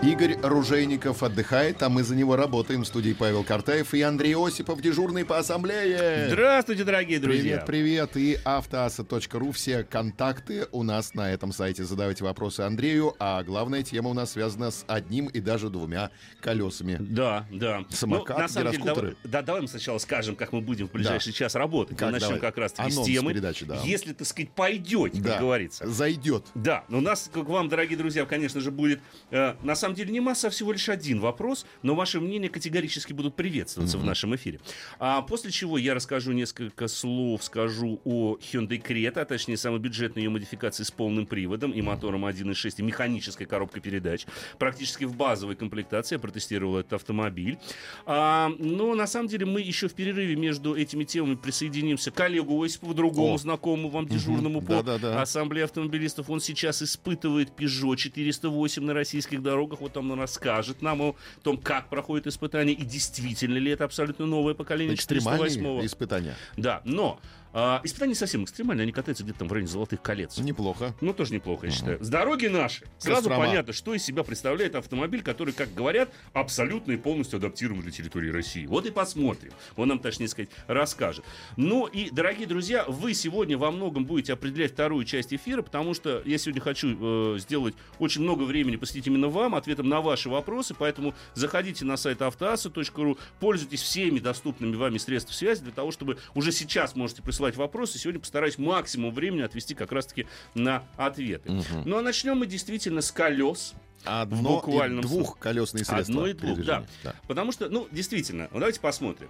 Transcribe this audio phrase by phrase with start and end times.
[0.00, 2.82] Игорь Ружейников отдыхает, а мы за него работаем.
[2.84, 6.28] В студии Павел Картаев и Андрей Осипов, дежурный по ассамблее.
[6.28, 7.64] Здравствуйте, дорогие друзья.
[7.66, 8.16] Привет, привет.
[8.16, 9.50] И автоаса.ру.
[9.50, 11.82] Все контакты у нас на этом сайте.
[11.82, 13.16] Задавайте вопросы Андрею.
[13.18, 16.10] А главная тема у нас связана с одним и даже двумя
[16.40, 16.96] колесами.
[17.00, 17.84] Да, да.
[17.90, 20.92] Самокат, ну, на самом деле, давай, да, давай мы сначала скажем, как мы будем в
[20.92, 21.96] ближайший час работать.
[21.98, 22.40] Как, мы начнем давай.
[22.42, 23.32] как раз таки с темы.
[23.32, 23.80] передачи, да.
[23.82, 25.30] Если, так сказать, пойдете, Да.
[25.32, 25.88] как говорится.
[25.88, 26.46] Зайдет.
[26.54, 29.00] Да, но у нас, как вам, дорогие друзья, конечно же, будет,
[29.32, 33.12] э, на самом деле, не масса, а всего лишь один вопрос, но ваши мнения категорически
[33.12, 34.60] будут приветствоваться в нашем эфире.
[34.98, 40.24] А после чего я расскажу несколько слов, скажу о Hyundai Creta, а точнее, самой бюджетной
[40.24, 44.26] ее модификации с полным приводом и мотором 1.6, и механической коробкой передач.
[44.58, 47.58] Практически в базовой комплектации я протестировал этот автомобиль.
[48.06, 52.62] А, но, на самом деле, мы еще в перерыве между этими темами присоединимся к Олегу
[52.62, 53.38] Осипову, другому О.
[53.38, 55.22] знакомому вам дежурному по Да-да-да.
[55.22, 56.30] Ассамблее автомобилистов.
[56.30, 59.77] Он сейчас испытывает Peugeot 408 на российских дорогах.
[59.80, 64.54] Вот он расскажет нам о том, как проходит испытание и действительно ли это абсолютно новое
[64.54, 65.86] поколение Экстремальные 408.
[65.86, 66.34] испытания.
[66.56, 67.20] Да, но
[67.52, 70.38] а, испытания не совсем экстремальные, они катаются где-то там в районе золотых колец.
[70.38, 70.94] Неплохо.
[71.00, 72.02] Ну, тоже неплохо, я считаю.
[72.02, 72.84] С дороги наши.
[72.98, 73.46] Сразу Кострома.
[73.46, 78.30] понятно, что из себя представляет автомобиль, который, как говорят, абсолютно и полностью адаптирован для территории
[78.30, 78.66] России.
[78.66, 79.52] Вот и посмотрим.
[79.76, 81.24] Он нам, точнее сказать, расскажет.
[81.56, 86.22] Ну и, дорогие друзья, вы сегодня во многом будете определять вторую часть эфира, потому что
[86.24, 90.74] я сегодня хочу э, сделать очень много времени посвятить именно вам, ответом на ваши вопросы,
[90.78, 96.52] поэтому заходите на сайт автоаса.ру, пользуйтесь всеми доступными вами средствами связи для того, чтобы уже
[96.52, 97.98] сейчас можете присылать вопросы.
[97.98, 101.62] Сегодня постараюсь максимум времени отвести как раз-таки на ответы.
[101.84, 103.74] Ну а начнем мы действительно с колес.
[104.04, 106.14] Одно буквальном и двухколесные средства.
[106.14, 106.80] Одно и двух, да.
[106.80, 106.88] передвижения.
[107.26, 109.28] Потому что, ну, действительно, вот давайте посмотрим.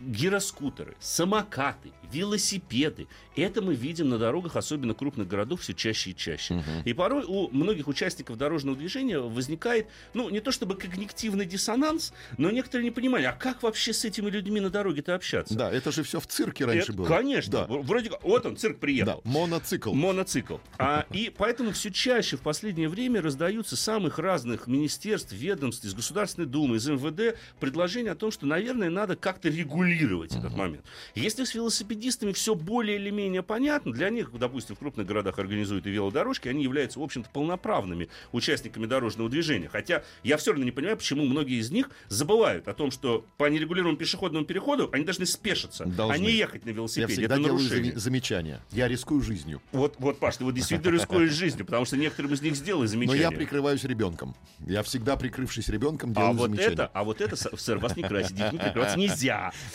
[0.00, 3.06] Гироскутеры, самокаты, велосипеды.
[3.36, 6.64] Это мы видим на дорогах, особенно крупных городов, все чаще и чаще.
[6.84, 12.50] И порой у многих участников дорожного движения возникает, ну, не то чтобы когнитивный диссонанс, но
[12.50, 15.54] некоторые не понимают, а как вообще с этими людьми на дороге-то общаться?
[15.54, 17.06] Да, это же все в цирке раньше Это- было.
[17.06, 17.52] Конечно.
[17.52, 17.66] Да.
[17.68, 19.22] Вроде как, вот он, цирк приехал.
[19.24, 19.92] Да, моноцикл.
[19.92, 20.56] Моноцикл.
[20.78, 26.46] А, и поэтому все чаще в последнее время раздаются самых разных министерств, ведомств, из Государственной
[26.46, 30.84] Думы, из МВД предложения о том, что, наверное, надо как-то регулировать этот момент.
[31.14, 35.86] Если с велосипедистами все более или менее понятно, для них, допустим, в крупных городах организуют
[35.86, 39.68] и велодорожки, они являются, в общем-то, полноправными участниками дорожного движения.
[39.68, 43.48] Хотя я все равно не понимаю, почему многие из них забывают о том, что по
[43.48, 46.14] нерегулируемому пешеходному переходу они должны спешиться, Должны.
[46.14, 47.12] а не ехать на Я велосипеде.
[47.12, 47.92] всегда Это нарушение.
[47.92, 48.60] заме- замечания.
[48.72, 49.60] Я рискую жизнью.
[49.72, 52.86] Вот, вот, Паш, ты вот действительно рискуешь жизнью, потому что некоторым из них сделали Но
[52.88, 53.22] замечание.
[53.22, 54.34] я прикрываюсь ребенком.
[54.66, 56.72] Я всегда, прикрывшись ребенком, делаю а вот замечания.
[56.74, 59.52] это, а вот это, сэр, вас не красит, детьми прикрываться нельзя.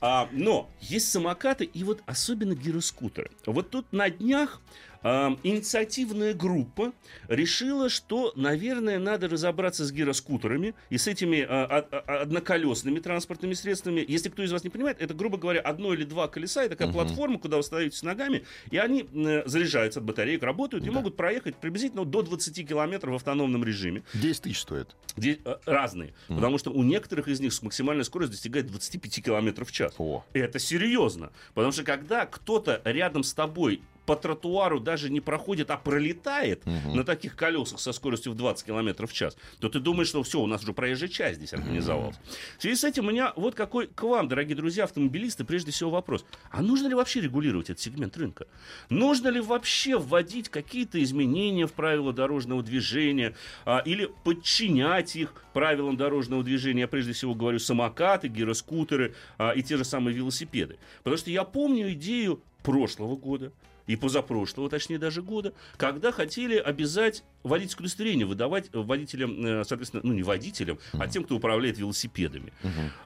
[0.00, 3.30] А, но есть самокаты и вот особенно гироскутеры.
[3.46, 4.60] Вот тут на днях
[5.02, 6.92] а, инициативная группа
[7.28, 13.54] решила, что, наверное, надо разобраться с гироскутерами и с этими а, а, а, одноколесными транспортными
[13.54, 14.04] средствами.
[14.06, 16.92] Если кто из вас не понимает, это, грубо говоря, одно или два колеса, это такая
[16.92, 21.56] платформа, куда вы становитесь ногами, и они э, заряжаются от батареек, работают и могут проехать
[21.56, 24.02] приблизительно до 20 километров в автономном режиме.
[24.14, 24.94] 10 тысяч стоит.
[25.16, 26.14] Где- э, разные.
[26.28, 29.89] Потому что у некоторых из них максимальная скорость достигает 25 километров в час.
[29.98, 30.24] О.
[30.32, 31.32] Это серьезно.
[31.54, 37.04] Потому что когда кто-то рядом с тобой по тротуару даже не проходит, а пролетает на
[37.04, 40.48] таких колесах со скоростью в 20 километров в час, то ты думаешь, что все, у
[40.48, 42.16] нас уже проезжая часть здесь организовалась.
[42.58, 45.90] В связи с этим у меня вот какой к вам, дорогие друзья, автомобилисты, прежде всего
[45.90, 46.24] вопрос.
[46.50, 48.48] А нужно ли вообще регулировать этот сегмент рынка?
[48.88, 55.96] Нужно ли вообще вводить какие-то изменения в правила дорожного движения а, или подчинять их правилам
[55.96, 56.80] дорожного движения?
[56.80, 60.78] Я прежде всего говорю самокаты, гироскутеры а, и те же самые велосипеды.
[61.04, 63.52] Потому что я помню идею прошлого года,
[63.86, 70.12] и позапрошлого, точнее даже года, когда хотели обязать водительское удостоверение выдавать водителям, э, соответственно, ну
[70.12, 72.52] не водителям, а тем, кто управляет велосипедами.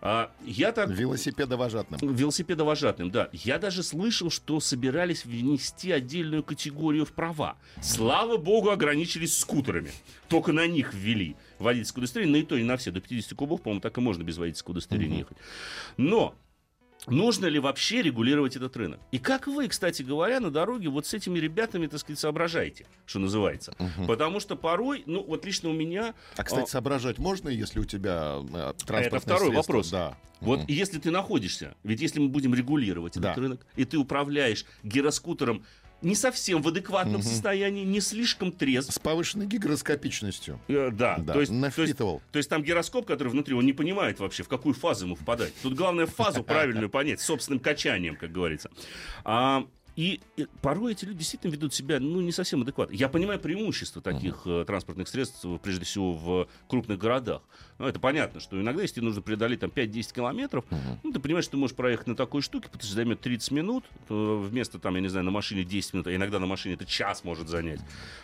[0.01, 2.15] А, я так Велосипедовожатным.
[2.15, 3.29] Велосипедовожатым, да.
[3.33, 7.57] Я даже слышал, что собирались внести отдельную категорию в права.
[7.83, 9.93] Слава богу, ограничились скутерами.
[10.29, 12.91] Только на них ввели водительское удостоверение, но и то не на все.
[12.91, 15.37] До 50 кубов, по-моему, так и можно без водительского удостоверения ехать.
[15.97, 16.35] Но
[17.07, 19.01] нужно ли вообще регулировать этот рынок.
[19.13, 23.19] И как вы, кстати говоря, на дороге вот с этими ребятами, так сказать, соображаете, что
[23.19, 23.75] называется.
[23.79, 24.07] Мгм.
[24.07, 28.39] Потому что порой, ну вот лично у меня, А, кстати, соображать можно, если у тебя
[28.43, 29.57] э, транспортное Это второй средство?
[29.73, 29.91] вопрос.
[29.91, 30.17] Да.
[30.41, 30.67] вот Мгм.
[30.69, 33.35] если ты находишься, ведь если мы будем регулировать этот Да.
[33.35, 35.65] рынок, и ты управляешь гироскутером
[36.05, 37.23] не совсем в адекватном Мгм.
[37.23, 40.61] состоянии, не слишком трезв, С повышенной гигроскопичностью.
[40.69, 41.97] э, да, Да, то есть, то есть.
[41.97, 45.53] То есть там гироскоп, который внутри, он не понимает вообще, в какую фазу ему впадать.
[45.63, 48.71] Тут главное фазу правильную понять, собственным качанием, как говорится.
[49.25, 49.67] А,
[49.97, 52.95] и, и порой эти люди действительно ведут себя, ну, не совсем адекватно.
[52.95, 57.43] Я понимаю преимущество таких э, транспортных средств, э, прежде всего, в крупных городах.
[57.79, 60.99] Ну, это понятно, что иногда, если тебе нужно преодолеть там 5-10 километров, Мгм.
[61.05, 63.85] ну, ты понимаешь, что ты можешь проехать на такой штуке, потому что займет 30 минут,
[64.09, 66.87] то вместо, там, я не знаю, на машине 10 минут, а иногда на машине это
[66.87, 67.81] час может занять.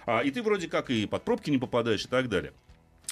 [0.07, 2.53] А, и ты вроде как и под пробки не попадаешь и так далее.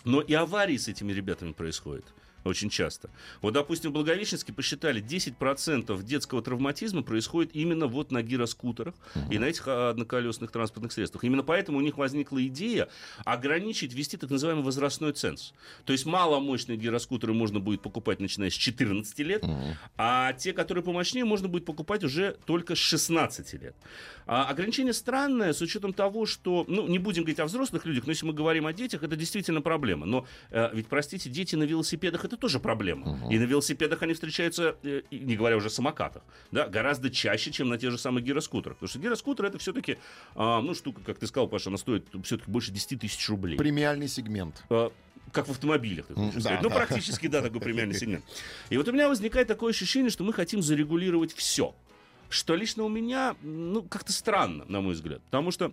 [0.05, 2.05] Но и аварии с этими ребятами происходят
[2.49, 3.11] очень часто.
[3.43, 8.95] Вот, допустим, в Благовещенске посчитали, 10% детского травматизма происходит именно вот на гироскутерах
[9.31, 11.25] и на этих а, одноколесных транспортных средствах.
[11.25, 12.89] Именно поэтому у них возникла идея
[13.25, 15.53] ограничить, ввести так называемый возрастной ценз.
[15.85, 19.77] То есть маломощные гироскутеры можно будет покупать, начиная с 14 лет, Мгм.
[19.97, 23.77] а те, которые помощнее, можно будет покупать уже только с 16 лет.
[24.27, 28.13] А ограничение странное с учетом того, что, ну, не будем говорить о взрослых людях, но
[28.13, 30.07] если мы говорим о детях, это действительно проблема.
[30.07, 33.07] Но э, ведь, простите, дети на велосипедах это тоже проблема.
[33.13, 33.31] Мгм.
[33.31, 37.69] И на велосипедах они встречаются, э, не говоря уже о самокатах, да, гораздо чаще, чем
[37.69, 38.77] на тех же самых гироскутерах.
[38.79, 39.99] Потому что гироскутер это все-таки,
[40.35, 43.57] ну, штука, как ты сказал, Паша, она стоит все-таки больше 10 тысяч рублей.
[43.59, 44.63] Премиальный сегмент.
[44.71, 44.91] Э,
[45.33, 46.53] как в автомобилях, хочешь М, сказать.
[46.59, 46.75] да, Ну, да.
[46.75, 48.25] практически, да, такой премиальный сегмент.
[48.71, 51.75] И вот у меня возникает такое ощущение, что мы хотим зарегулировать все.
[52.31, 55.21] Что лично у меня, ну, как-то странно, на мой взгляд.
[55.25, 55.73] Потому что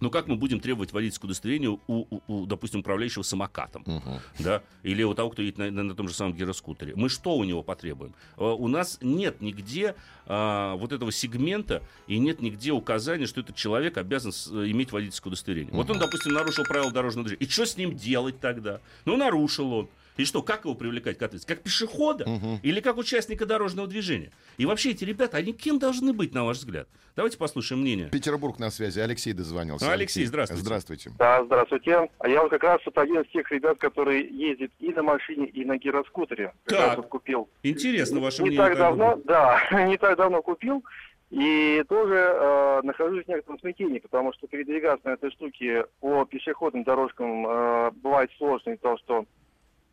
[0.00, 4.20] ну как мы будем требовать водительское удостоверение у, у- у, допустим, управляющего самокатом, Мгм.
[4.38, 6.92] да, или у того, кто едет на, на- на том же самом гироскутере?
[6.96, 8.14] Мы что у него потребуем?
[8.36, 9.94] Э, У нас нет нигде
[10.26, 14.92] а, вот этого сегмента и нет нигде указания, что этот человек обязан с- э, иметь
[14.92, 15.72] водительское удостоверение.
[15.74, 17.46] Вот он, допустим, нарушил правила дорожного движения.
[17.46, 18.80] И что с ним делать тогда?
[19.06, 19.88] Ну, нарушил он.
[20.18, 21.46] И что, как его привлекать к ответственности?
[21.46, 22.28] Как пешехода?
[22.28, 22.58] Мгм.
[22.62, 24.32] Или как участника дорожного движения?
[24.56, 26.88] И вообще эти ребята, они кем должны быть, на ваш взгляд?
[27.14, 28.08] Давайте послушаем мнение.
[28.10, 28.98] Петербург на связи.
[28.98, 29.90] Алексей дозвонился.
[29.90, 30.64] Алексей, здравствуйте.
[30.64, 31.10] Здравствуйте.
[31.18, 32.10] Да, здравствуйте.
[32.18, 35.46] А я вот как раз вот один из тех ребят, который ездит и на машине,
[35.46, 36.52] и на гироскутере.
[36.64, 36.96] Так.
[36.96, 37.48] вот купил.
[37.62, 38.66] Интересно ваше не мнение.
[38.66, 40.84] так как давно, да, не так давно купил.
[41.30, 46.84] И тоже э, нахожусь в некотором смятении, потому что передвигаться на этой штуке по пешеходным
[46.84, 49.24] дорожкам э, бывает сложно из-за того, что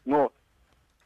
[0.05, 0.31] ну,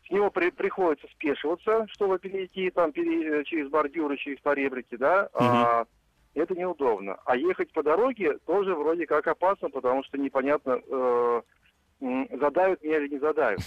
[0.06, 5.86] с него при- приходится спешиваться, чтобы перейти там пере- через бордюры, через поребрики, да, а,
[6.34, 7.18] это неудобно.
[7.26, 11.42] А ехать по дороге тоже вроде как опасно, потому что непонятно, э,
[12.00, 13.60] задают меня или не задают.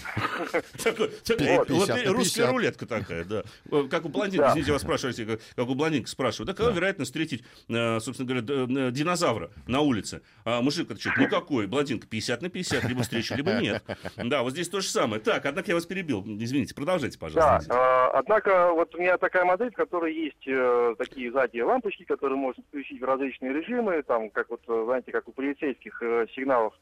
[0.83, 2.51] Такой- такой- Вот, вот 50 и на русская 50.
[2.51, 3.43] рулетка такая, да.
[3.71, 4.49] Э, Как у блондинки, Да.
[4.49, 6.47] извините, вас спрашиваете, как, у блондинки спрашивают.
[6.47, 10.21] Да, какова вероятность встретить, э, собственно говоря, э, динозавра на улице?
[10.45, 11.67] А мужик отвечает, никакой.
[11.67, 13.83] Блондинка 50 на 50, либо встречу, либо нет.
[14.17, 15.21] Да, вот здесь то же самое.
[15.21, 16.23] Так, однако я вас перебил.
[16.25, 17.73] Извините, продолжайте, Да, пожалуйста.
[17.73, 22.63] э, однако вот у меня такая модель, в которой есть такие сзади лампочки, которые можно
[22.67, 25.99] включить в различные режимы, там, как вот, знаете, как у полицейских
[26.35, 26.73] сигналов.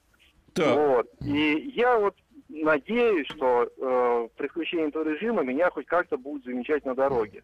[0.53, 1.07] Так, Вот.
[1.21, 2.15] И я вот
[2.49, 7.43] надеюсь, что э, при включении этого режима меня хоть как-то будет замечать на дороге.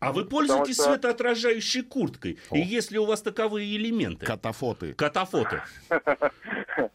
[0.00, 2.38] а вы пользуетесь что- светоотражающей курткой?
[2.50, 2.56] О.
[2.56, 4.26] И если у вас таковые элементы?
[4.26, 4.92] Катафоты.
[4.94, 5.64] Катафото.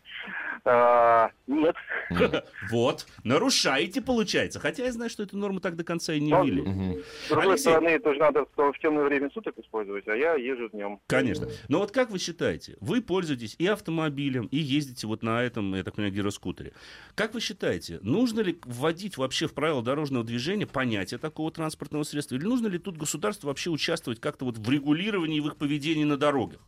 [0.65, 1.75] А, Нет.
[2.71, 4.59] Вот, нарушаете, получается.
[4.59, 6.61] Хотя я знаю, что эту норму так до конца и не Ну, ввели.
[6.61, 6.97] Мгм.
[7.25, 7.61] С другой Алексей.
[7.69, 10.99] стороны, это же надо в темное время суток использовать, а я езжу днем.
[11.07, 11.47] Конечно.
[11.67, 15.83] Но вот как вы считаете, вы пользуетесь и автомобилем, и ездите вот на этом, я
[15.83, 16.73] так понимаю, гироскутере.
[17.15, 22.35] Как вы считаете, нужно ли вводить вообще в правила дорожного движения понятие такого транспортного средства?
[22.35, 26.17] Или нужно ли тут государство вообще участвовать как-то вот в регулировании в их поведении на
[26.17, 26.59] дорогах?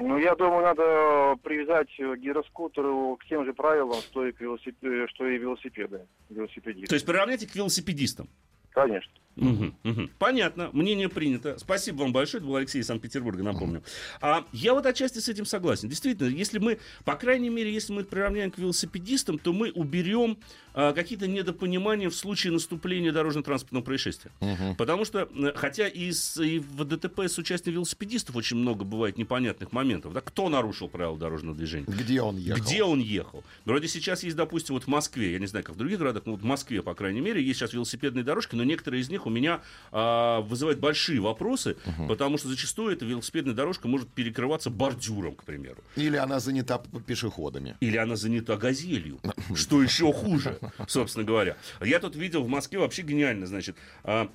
[0.00, 5.06] Ну, я думаю, надо привязать э, гироскутеру к тем же правилам, что и, к велосипе-
[5.08, 6.06] что и велосипеды.
[6.30, 6.88] Велосипедисты.
[6.88, 8.28] То есть приравняйте к велосипедистам.
[8.70, 9.12] Конечно.
[9.36, 10.10] Мгм, мгм.
[10.18, 11.56] Понятно, мнение принято.
[11.58, 12.40] Спасибо вам большое.
[12.40, 13.82] Это был Алексей из Санкт-Петербурга, напомню.
[14.20, 15.88] А я вот отчасти с этим согласен.
[15.88, 20.36] Действительно, если мы, по крайней мере, если мы приравняем к велосипедистам, то мы уберем
[20.74, 24.30] а, какие-то недопонимания в случае наступления дорожно-транспортного происшествия.
[24.40, 24.76] Мгм.
[24.76, 29.72] Потому что, хотя и, с- и в ДТП с участием велосипедистов очень много бывает непонятных
[29.72, 30.12] моментов.
[30.12, 30.20] Да?
[30.20, 31.86] Кто нарушил правила дорожного движения?
[31.88, 32.62] Где он ехал?
[32.62, 33.42] Где он ехал?
[33.64, 36.32] Вроде сейчас есть, допустим, вот в Москве, я не знаю, как в других городах, но
[36.32, 39.30] вот в Москве, по крайней мере, есть сейчас велосипедные дорожки, но некоторые из них у
[39.30, 39.60] меня
[39.92, 41.76] а, вызывают большие вопросы,
[42.08, 45.82] потому что зачастую эта велосипедная дорожка может перекрываться бордюром, к примеру.
[45.96, 47.76] Или она занята пешеходами.
[47.80, 49.20] Или она занята газелью,
[49.54, 51.56] что еще хуже, собственно говоря.
[51.80, 54.30] Я тут видел в Москве вообще гениально, значит, а,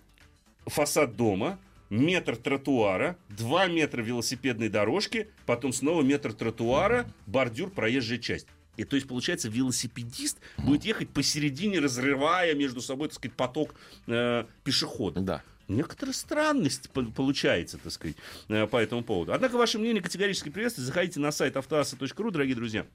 [0.65, 8.47] фасад дома, метр тротуара, 2 метра велосипедной дорожки, потом снова метр тротуара, бордюр, проезжая часть.
[8.77, 13.75] И то есть, получается, велосипедист будет ехать посередине, разрывая между собой, так сказать, поток
[14.07, 15.23] э, пешеходов.
[15.23, 15.43] Да.
[15.67, 18.17] Некоторая странность по- получается, так сказать,
[18.49, 19.33] э, по этому поводу.
[19.33, 20.87] Однако ваше мнение категорически приветствуется.
[20.87, 22.85] Заходите на сайт автоаса.ру, дорогие друзья.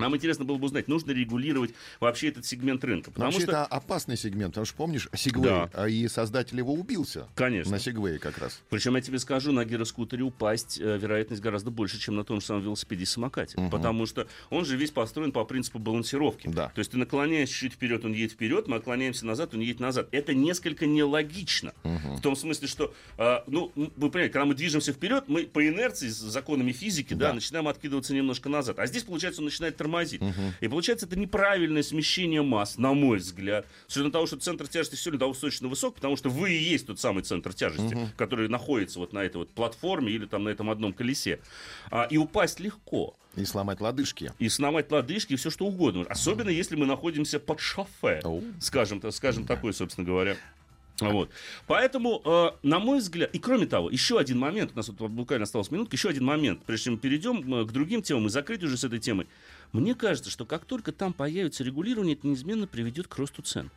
[0.00, 3.10] Нам интересно было бы узнать, нужно регулировать вообще этот сегмент рынка.
[3.10, 5.70] Потому Вообще что, это опасный сегмент, потому что помнишь, Сигвей, Да.
[5.74, 7.28] а и создатель его убился.
[7.34, 7.72] Конечно.
[7.72, 8.60] На Сигвее как раз.
[8.70, 12.46] Причем я тебе скажу, на гироскутере упасть э, вероятность гораздо больше, чем на том же
[12.46, 13.58] самом велосипеде и самокате.
[13.70, 16.48] Потому что он же весь построен по принципу балансировки.
[16.48, 16.68] Да.
[16.74, 20.08] То есть ты наклоняешься чуть вперед, он едет вперед, мы отклоняемся назад, он едет назад.
[20.12, 21.72] Это несколько нелогично.
[21.82, 26.08] В том смысле, что, э, ну, вы понимаете, когда мы движемся вперед, мы по инерции,
[26.08, 27.34] с законами физики, да, Да.
[27.34, 28.78] начинаем откидываться немножко назад.
[28.78, 29.89] А здесь, получается, он начинает тормозить.
[30.60, 33.66] И получается, это неправильное смещение масс, на мой взгляд.
[33.86, 36.86] С учетом того, что центр тяжести все равно достаточно высок, потому что вы и есть
[36.86, 40.70] тот самый центр тяжести, который находится вот на этой вот платформе или там на этом
[40.70, 41.40] одном колесе.
[41.90, 43.16] А, и упасть легко.
[43.36, 44.32] И сломать лодыжки.
[44.38, 46.04] И сломать лодыжки, и все что угодно.
[46.08, 48.20] Особенно, если мы находимся под шофе.
[48.24, 48.42] Оу.
[48.60, 50.36] Скажем, скажем такой, собственно говоря.
[51.08, 51.30] Вот.
[51.66, 55.44] Поэтому, э, на мой взгляд, и кроме того, еще один момент, у нас вот буквально
[55.44, 58.62] осталась минутка, еще один момент, прежде чем мы перейдем э, к другим темам и закрыть
[58.62, 59.26] уже с этой темой.
[59.72, 63.70] Мне кажется, что как только там появится регулирование, это неизменно приведет к росту цен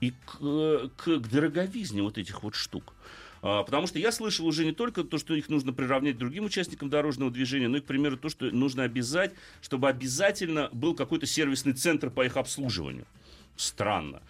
[0.00, 2.94] и к, э, к, к дороговизне вот этих вот штук.
[3.42, 6.46] А, Потому что я слышал уже не только то, что их нужно приравнять к другим
[6.46, 9.32] участникам дорожного движения, но и, к примеру, то, что нужно обязать,
[9.62, 13.06] чтобы обязательно был какой-то сервисный центр по их обслуживанию.
[13.56, 14.22] Странно.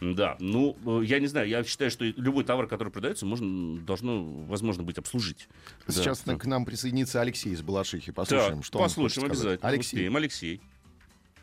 [0.00, 0.36] Да.
[0.40, 4.82] Ну, э, я не знаю, я считаю, что любой товар, который продается, можно, должно, возможно,
[4.82, 5.48] быть обслужить.
[5.88, 6.36] Сейчас Да.
[6.36, 8.12] к нам присоединится Алексей из Балашихи.
[8.12, 9.44] Послушаем, Так, что он послушаем сказать.
[9.44, 9.68] обязательно.
[9.70, 9.96] Алексей.
[9.96, 10.16] Успеем.
[10.16, 10.60] Алексей.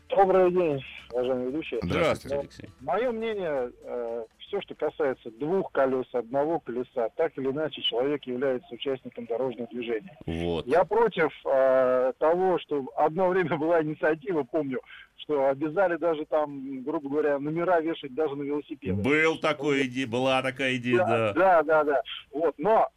[0.08, 1.80] Добрый день, уважаемые ведущие.
[1.82, 2.68] Здравствуйте, Ну, Алексей.
[2.80, 3.72] Мое мнение,
[4.40, 10.14] все, что касается двух колес, одного колеса, так или иначе человек является участником дорожного движения.
[10.26, 10.66] Вот.
[10.66, 14.80] Я против э, того, что одно время была инициатива, помню,
[15.16, 18.94] что обязали даже там, грубо говоря, номера вешать даже на велосипеды.
[18.94, 21.32] Был такой идея, была такая идея, да.
[21.32, 22.02] да, да, да.
[22.32, 22.88] Вот, но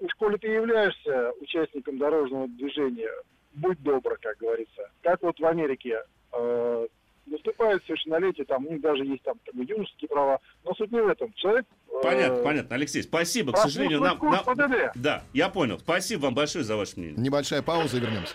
[0.00, 3.10] э, коли ты являешься участником дорожного движения,
[3.54, 4.90] будь добр, как говорится.
[5.02, 6.86] Как вот в Америке э,
[7.26, 11.00] наступает совершеннолетие, там у них даже есть там как бы, юношеские права, но суть не
[11.00, 11.32] в этом.
[11.34, 11.66] Человек...
[11.88, 12.76] э, Понятно, понятно.
[12.76, 13.52] Алексей, спасибо.
[13.52, 14.18] К сожалению, нам...
[14.22, 14.92] нам-.
[14.94, 15.78] Да, я понял.
[15.78, 17.16] Спасибо вам большое за ваше мнение.
[17.18, 18.34] Небольшая пауза и вернемся.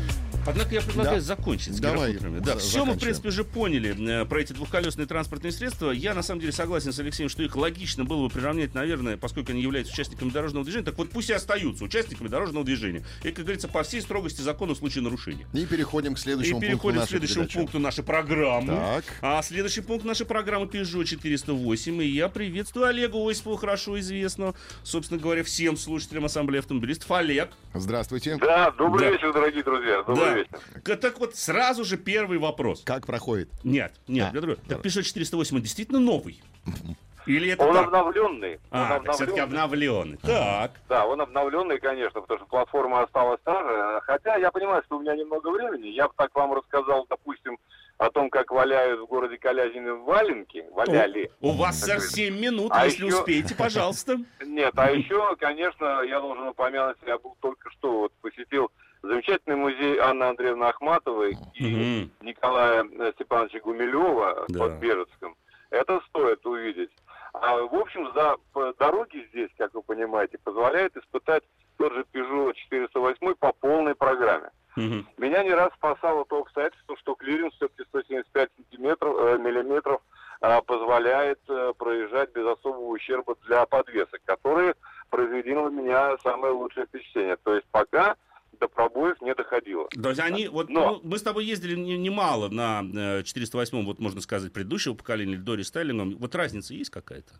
[0.45, 1.21] Однако я предлагаю Да.
[1.21, 2.13] закончить с Давай.
[2.17, 5.91] Да, за- все мы, в принципе, уже поняли э, про эти двухколесные транспортные средства.
[5.91, 9.51] Я, на самом деле, согласен с Алексеем, что их логично было бы приравнять, наверное, поскольку
[9.51, 13.03] они являются участниками дорожного движения, так вот пусть и остаются участниками дорожного движения.
[13.23, 15.45] И, как говорится, по всей строгости закона в случае нарушения.
[15.53, 17.57] И переходим к И следующему пункту переходим к нашей следующему передачи.
[17.57, 18.67] пункту нашей программы.
[18.75, 19.03] Так.
[19.21, 22.01] А следующий пункт нашей программы Peugeot 408.
[22.01, 27.11] И я приветствую Олега Осипова, хорошо известного, собственно говоря, всем слушателям Ассамблеи автомобилистов.
[27.11, 27.49] Олег.
[27.73, 28.37] Здравствуйте.
[28.37, 29.11] Да, добрый Да.
[29.11, 30.03] вечер, дорогие друзья.
[30.03, 30.30] Добрый Да.
[30.35, 30.59] Вечер.
[30.83, 32.83] К- Так вот, сразу же первый вопрос.
[32.83, 33.49] Как проходит?
[33.63, 34.59] Нет, нет, А, для другого.
[34.67, 34.79] Так.
[34.85, 36.41] Peugeot 408 он действительно новый?
[37.27, 37.85] Или это Он так?
[37.85, 38.59] обновленный.
[38.71, 40.15] А, он так все-таки обновленный.
[40.15, 40.17] обновленный.
[40.23, 40.71] Так.
[40.89, 44.01] Да, он обновленный, конечно, потому что платформа осталась та же.
[44.05, 45.89] Хотя я понимаю, что у меня немного времени.
[45.89, 47.59] Я бы так вам рассказал, допустим,
[47.99, 50.65] о том, как валяют в городе Калязине валенки.
[50.71, 51.29] Валяли.
[51.41, 52.11] У вас Так за говорит.
[52.15, 54.17] 7 минут, А если еще- успеете, пожалуйста.
[54.43, 58.71] Нет, а еще, конечно, я должен упомянуть, я был только что вот посетил
[59.03, 61.63] замечательный музей Анны Андреевны Ахматовой и
[62.03, 62.11] Мгм.
[62.21, 64.59] Николая э, Степановича Гумилева Да.
[64.59, 65.35] под Бежецком.
[65.69, 66.91] Это стоит увидеть.
[67.33, 68.35] А, в общем, за
[68.77, 71.43] дороги здесь, как вы понимаете, позволяет испытать
[71.77, 74.49] тот же Peugeot 408 по полной программе.
[74.75, 75.07] Мгм.
[75.17, 80.01] Меня не раз спасало то обстоятельство, что клиренс все-таки 175 сантиметров, э, миллиметров
[80.41, 84.75] а, позволяет э, проезжать без особого ущерба для подвесок, которые
[85.09, 87.37] произвели на меня самое лучшее впечатление.
[87.43, 88.15] То есть пока
[88.61, 89.87] до пробоев не доходило.
[89.89, 92.83] То есть они, вот, Но- ну, мы с тобой ездили не- немало на
[93.19, 96.15] э, 408, вот можно сказать, предыдущего поколения, или до рестайлинга.
[96.17, 97.33] Вот разница есть какая-то?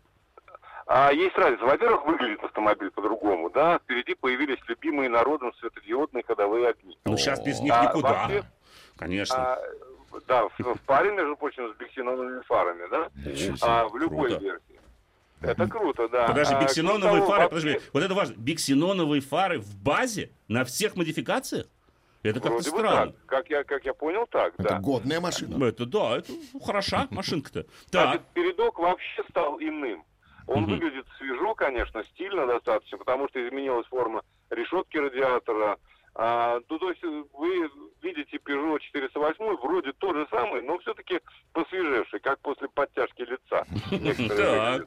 [0.86, 1.64] А есть разница.
[1.64, 3.78] Во-первых, выглядит автомобиль по-другому, да.
[3.78, 6.98] Впереди появились любимые народом светодиодные ходовые огни.
[7.04, 8.08] Ну, сейчас без них А, никуда.
[8.08, 8.42] вообще-
[8.98, 9.36] Конечно.
[9.36, 9.58] А,
[10.26, 13.08] да, в, в паре, между прочим, с биксеноновыми фарами, да.
[13.62, 14.44] А, в любой Круто.
[14.44, 14.80] версии.
[15.42, 16.26] Это круто, да.
[16.28, 18.34] Подожди, А, биксеноновые того, фары, вообще- подожди, вот это важно.
[18.36, 21.66] Биксеноновые фары в базе на всех модификациях?
[22.22, 23.12] Это как-то Вроде бы странно.
[23.12, 23.26] так.
[23.26, 24.78] Как я, как я понял, так, Это да.
[24.78, 25.64] годная машина.
[25.64, 27.66] Это да, это ну, хороша машинка-то.
[27.90, 30.04] Так, передок вообще стал иным.
[30.46, 30.72] Он Мгм.
[30.74, 35.78] выглядит свежо, конечно, стильно достаточно, потому что изменилась форма решетки радиатора,
[36.14, 37.70] А, ну, то есть э, вы
[38.02, 41.20] видите Peugeot 408, вроде тот же самый, но все-таки
[41.54, 43.64] посвежевший, как после подтяжки лица.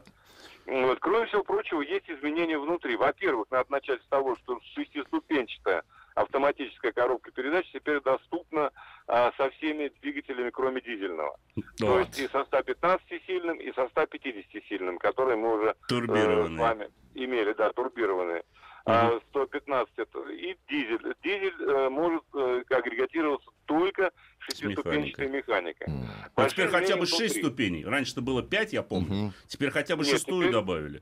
[0.66, 1.00] Вот.
[1.00, 2.96] Кроме всего прочего, есть изменения внутри.
[2.96, 5.84] Во-первых, надо начать с того, что шестиступенчатая
[6.16, 8.72] автоматическая коробка передач теперь доступна
[9.08, 11.38] а, со всеми двигателями, кроме дизельного.
[11.78, 12.00] То Вот.
[12.00, 17.72] есть и со 115-сильным, и со 150-сильным, которые мы уже э, с вами имели, да,
[17.74, 18.44] турбированные.
[18.88, 21.16] А 115 это и дизель.
[21.24, 25.88] Дизель э, может э, агрегатироваться только шестиступенчатой механикой.
[25.88, 26.06] М.
[26.36, 27.42] А теперь хотя бы изменения 6 внутри.
[27.44, 27.86] ступеней.
[27.86, 29.14] Раньше-то было 5, я помню.
[29.16, 29.34] Мгм.
[29.48, 31.02] Теперь хотя бы Нет, шестую теперь- добавили.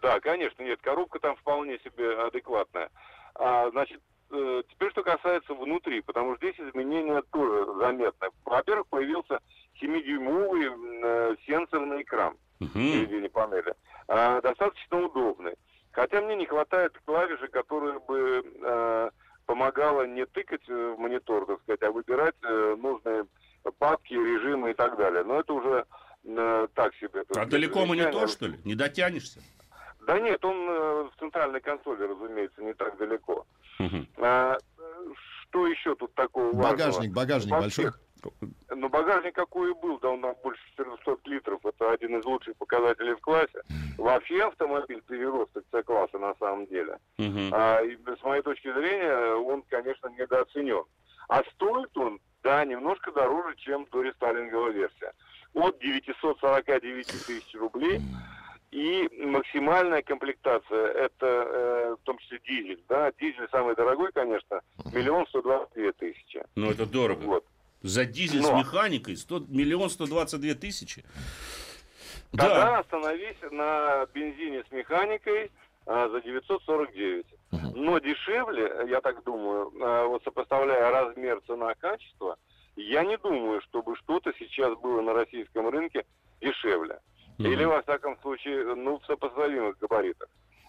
[0.00, 2.88] Да, конечно, нет, коробка там вполне себе адекватная.
[3.34, 4.00] А, значит,
[4.30, 8.28] э, теперь что касается внутри, потому что здесь изменения тоже заметны.
[8.46, 9.40] Во-первых, появился
[9.78, 12.92] 7-дюймовый м, э, сенсорный экран в Мгм.
[12.92, 13.74] середине панели.
[14.08, 15.54] А, достаточно удобный.
[15.92, 19.10] Хотя мне не хватает клавиши, которая бы э,
[19.46, 23.24] помогала не тыкать э, в монитор, так сказать, а выбирать э, нужные
[23.78, 25.24] папки, режимы и так далее.
[25.24, 25.84] Но это уже
[26.24, 27.24] э, так себе.
[27.24, 28.28] так А сказать, далеко монитор, замечание.
[28.28, 28.58] что ли?
[28.64, 29.40] Не дотянешься?
[30.06, 33.46] Да нет, он э, в центральной консоли, разумеется, не так далеко.
[33.78, 34.06] Мгм.
[34.18, 34.82] А, э,
[35.42, 36.70] что еще тут такого важного?
[36.70, 37.90] Багажник, багажник большой.
[38.80, 42.56] Ну, багажник какой и был, да, он там больше 400 литров, это один из лучших
[42.56, 43.60] показателей в классе.
[43.98, 46.96] Вообще автомобиль переросток С-класса на самом деле.
[47.18, 47.50] Мгм.
[47.52, 50.84] А, и с моей точки зрения, он, конечно, недооценен.
[51.28, 55.12] А стоит он, да, немножко дороже, чем дорестайлинговая версия.
[55.52, 58.00] От 949 тысяч рублей
[58.70, 64.62] и максимальная комплектация, это э, в том числе дизель, да, дизель самый дорогой, конечно,
[64.94, 66.42] миллион сто двадцать две тысячи.
[66.56, 67.20] Ну, это дорого.
[67.24, 67.44] Вот.
[67.82, 68.58] За дизель с Но.
[68.58, 71.04] механикой 100, миллион сто двадцать две тысячи.
[72.32, 72.78] Тогда Да.
[72.80, 75.50] остановись на бензине с механикой
[75.86, 77.26] а, за 949.
[77.74, 82.36] Но дешевле, я так думаю, а, вот сопоставляя размер цена-качество,
[82.76, 86.04] я не думаю, чтобы что-то сейчас было на российском рынке
[86.40, 87.00] дешевле.
[87.38, 87.50] Мгм.
[87.50, 90.28] Или, во всяком случае, ну, в сопоставимых габаритах.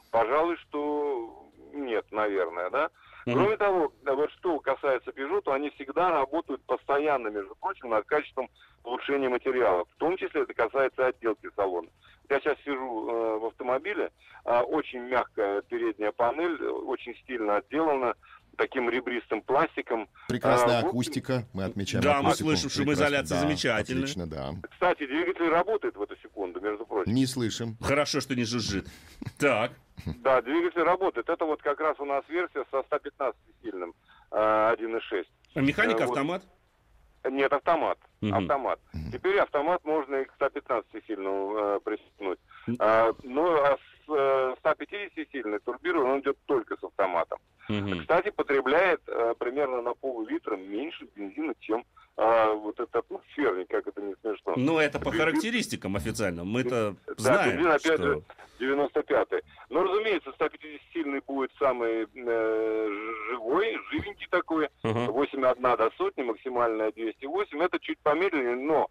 [0.09, 2.89] Пожалуй, что нет, наверное, да?
[3.25, 3.35] Мгм.
[3.35, 8.49] Кроме того, вот что касается Peugeot, то они всегда работают постоянно, между прочим, над качеством
[8.83, 9.87] улучшения материалов.
[9.95, 11.87] В том числе это касается отделки салона.
[12.29, 14.09] Я сейчас сижу э, в автомобиле,
[14.45, 18.15] а, очень мягкая передняя панель, э, очень стильно отделана,
[18.57, 20.07] таким ребристым пластиком.
[20.27, 21.45] Прекрасная А, акустика.
[21.53, 22.49] Мы отмечаем Да, мы акустику.
[22.49, 23.35] слышим, шумоизоляция.
[23.35, 24.03] Да, замечательная.
[24.03, 24.51] Отлично, да.
[24.71, 27.13] Кстати, двигатель работает в эту секунду, между прочим.
[27.13, 27.77] Не слышим.
[27.81, 28.87] Хорошо, что не жужжит.
[29.37, 29.71] Так.
[30.21, 31.29] Да, двигатель работает.
[31.29, 33.93] Это вот как раз у нас версия со 115-сильным
[34.31, 35.25] э, 1.6.
[35.55, 36.17] А механика, Э, вот.
[36.17, 36.43] автомат?
[37.29, 37.99] Нет, автомат.
[38.21, 38.33] Мгм.
[38.35, 38.79] Автомат.
[39.11, 42.39] Теперь автомат можно и к 115-сильному э, пристегнуть.
[42.79, 47.37] А, ну, а с э, 150-сильный турбированный он идет только с автоматом.
[47.69, 47.99] Мгм.
[48.01, 51.83] Кстати, потребляет э, примерно на пол-литра меньше бензина, чем э,
[52.17, 54.53] вот этот атмосферник, как это не смешно.
[54.55, 56.43] Ну, это по характеристикам официально.
[56.43, 58.03] Мы-то Да, знаем, бензин, опять что...
[58.03, 58.23] же,
[58.59, 59.41] 95-й.
[59.69, 62.87] Но, разумеется, 150-сильный будет самый э,
[63.29, 64.69] живой, живенький такой.
[64.83, 65.07] Ага.
[65.07, 67.61] 8,1 до сотни, максимальная 208.
[67.61, 68.87] Это чуть помедленнее, но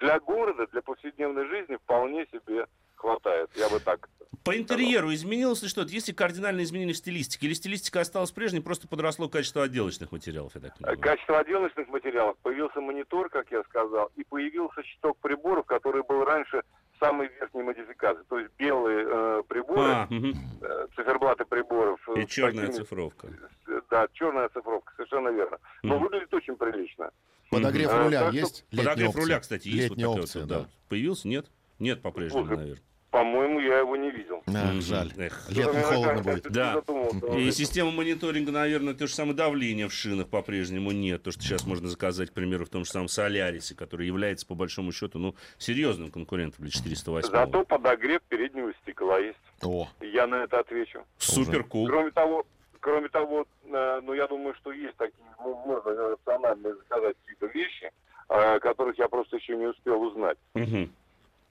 [0.00, 3.50] для города, для повседневной жизни вполне себе хватает.
[3.56, 4.08] Я бы так
[4.44, 5.90] По интерьеру изменилось ли что-то?
[5.92, 7.46] Есть ли кардинальные изменения в стилистике?
[7.46, 10.98] Или стилистика осталась прежней, просто подросло качество отделочных материалов, я так понимаю?
[11.00, 12.36] Качество отделочных материалов.
[12.42, 16.62] Появился монитор, как я сказал, и появился щиток приборов, который был раньше
[17.00, 18.22] самой верхней модификации.
[18.28, 20.32] То есть белые э, приборы, А, мгм.
[20.62, 22.00] э, циферблаты приборов.
[22.16, 23.28] э, И черная такими- цифровка.
[23.68, 25.58] э, Да, черная цифровка, совершенно верно.
[25.82, 26.04] Но Мгм.
[26.04, 27.10] выглядит очень прилично.
[27.50, 28.64] Подогрев А, руля что есть?
[28.70, 29.22] Летняя Подогрев опция?
[29.22, 30.68] руля, кстати, есть Летняя вот такая опция, вот, да.
[30.88, 31.28] Появился?
[31.28, 31.46] Нет?
[31.78, 32.82] Нет, по-прежнему, Слушай, наверное.
[33.10, 34.42] По-моему, я его не видел.
[34.46, 34.80] А, Мгм.
[34.82, 35.10] жаль.
[35.16, 35.48] Эх.
[35.48, 36.50] Летом холодно будет.
[36.50, 36.74] Да.
[36.74, 41.22] задумался И система мониторинга, наверное, то же самое давление в шинах по-прежнему нет.
[41.22, 44.54] То, что сейчас можно заказать, к примеру, в том же самом Солярисе, который является, по
[44.54, 47.30] большому счету, ну, серьезным конкурентом для 408.
[47.30, 49.38] Зато подогрев переднего стекла есть.
[49.62, 51.02] О, Я на это отвечу.
[51.16, 51.86] Супер кул.
[51.86, 52.44] Кроме того,
[52.80, 57.90] кроме того, э, ну я думаю, что есть такие, ну, можно рациональные заказать какие-то вещи,
[58.28, 60.36] э, которых я просто еще не успел узнать.
[60.54, 60.90] Мгм.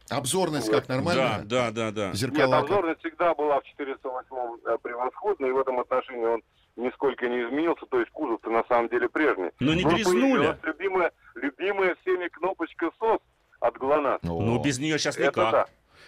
[0.09, 1.41] Обзорность как Да, нормально?
[1.45, 2.07] да, да, да.
[2.07, 2.63] Нет, Зеркала как?
[2.63, 6.43] обзорность всегда была в 408 э, превосходной, и в этом отношении он
[6.75, 9.51] нисколько не изменился, то есть кузов-то на самом деле прежний.
[9.59, 10.31] Но не Ну, грязнули.
[10.37, 13.19] появилась любимая, любимая всеми кнопочка СОС
[13.61, 14.19] от ГЛОНАСС.
[14.23, 14.41] О.
[14.41, 15.51] Ну, без нее сейчас Это никак.
[15.51, 15.65] да.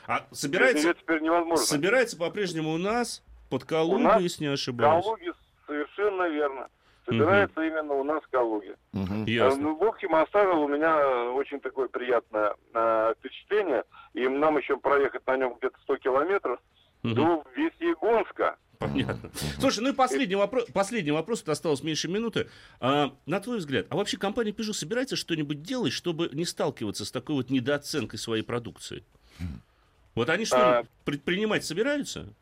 [0.07, 1.65] А Без собирается, теперь невозможно.
[1.65, 5.03] собирается по-прежнему у нас под У Калугой, нас если не ошибаюсь.
[5.03, 5.31] Калуги
[5.65, 6.67] совершенно верно.
[7.07, 8.75] Собирается именно у нас в Калуге.
[8.91, 9.23] Мгм.
[9.25, 9.61] Э, Ясно.
[9.61, 13.83] Ну, в общем, оставил у меня э, очень такое приятное э, впечатление.
[14.13, 16.59] И нам еще проехать на нем где-то 100 километров
[17.03, 17.15] Мгм.
[17.15, 18.57] до Весьегонска.
[18.79, 19.31] понятно.
[19.59, 22.47] Слушай, ну и последний вопрос, последний вопрос, это осталось меньше минуты.
[22.79, 27.11] А, на твой взгляд, а вообще компания Peugeot собирается что-нибудь делать, чтобы не сталкиваться с
[27.11, 29.03] такой вот недооценкой своей продукции?
[30.13, 30.83] Вот они что, А.
[31.05, 32.33] предпринимать собираются?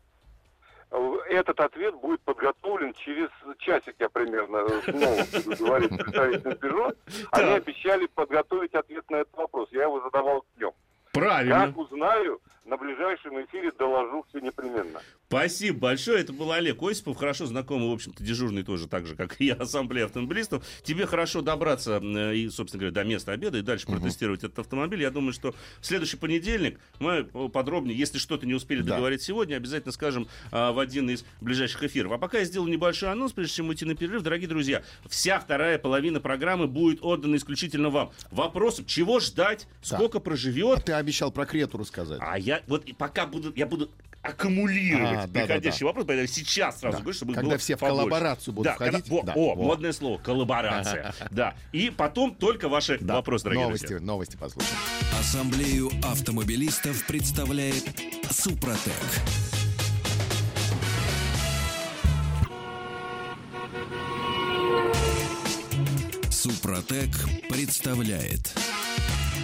[1.29, 3.29] Этот ответ будет подготовлен через
[3.60, 6.97] часик, я примерно снова буду говорить с представителем Peugeot.
[7.31, 7.58] Они Так.
[7.62, 9.69] обещали подготовить ответ на этот вопрос.
[9.71, 10.71] Я его задавал днем.
[11.12, 11.67] Правильно.
[11.67, 14.99] Как узнаю, на ближайшем эфире доложу все непременно.
[15.27, 16.21] Спасибо большое.
[16.21, 19.53] Это был Олег Осипов, хорошо знакомый, в общем-то, дежурный тоже, так же, как и я,
[19.59, 20.63] ассамблея автомобилистов.
[20.83, 25.01] Тебе хорошо добраться э, и, собственно говоря, до места обеда и дальше протестировать этот автомобиль.
[25.01, 28.91] Я думаю, что в следующий понедельник мы подробнее, если что-то не успели Да.
[28.93, 32.11] договорить сегодня, обязательно скажем а, в один из ближайших эфиров.
[32.11, 34.21] А пока я сделаю небольшой анонс, прежде чем уйти на перерыв.
[34.21, 38.11] Дорогие друзья, вся вторая половина программы будет отдана исключительно вам.
[38.29, 39.97] Вопросом, чего ждать, Да.
[39.97, 42.19] сколько проживет, Ты обещал про Крету рассказать.
[42.21, 43.89] а я вот пока буду, я буду
[44.27, 47.01] аккумулировать А, да, приходящий да, вопрос, поэтому сейчас сразу Да.
[47.03, 47.97] говорю, чтобы Когда было все в побольше.
[47.97, 49.03] коллаборацию будут Да, входить.
[49.03, 49.63] когда- во, Да, о, во.
[49.63, 51.13] модное слово, коллаборация.
[51.31, 51.55] Да.
[51.71, 53.15] И потом только ваши Да.
[53.15, 54.05] вопросы, дорогие новости, друзья.
[54.05, 54.77] новости послушаем.
[55.19, 57.83] Ассамблею автомобилистов представляет
[58.29, 58.93] Супротек.
[66.29, 67.09] Супротек
[67.49, 68.53] представляет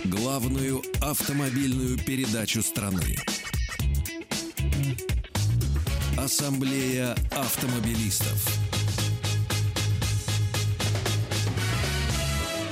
[0.05, 3.17] главную автомобильную передачу страны.
[6.21, 8.45] Ассамблея автомобилистов.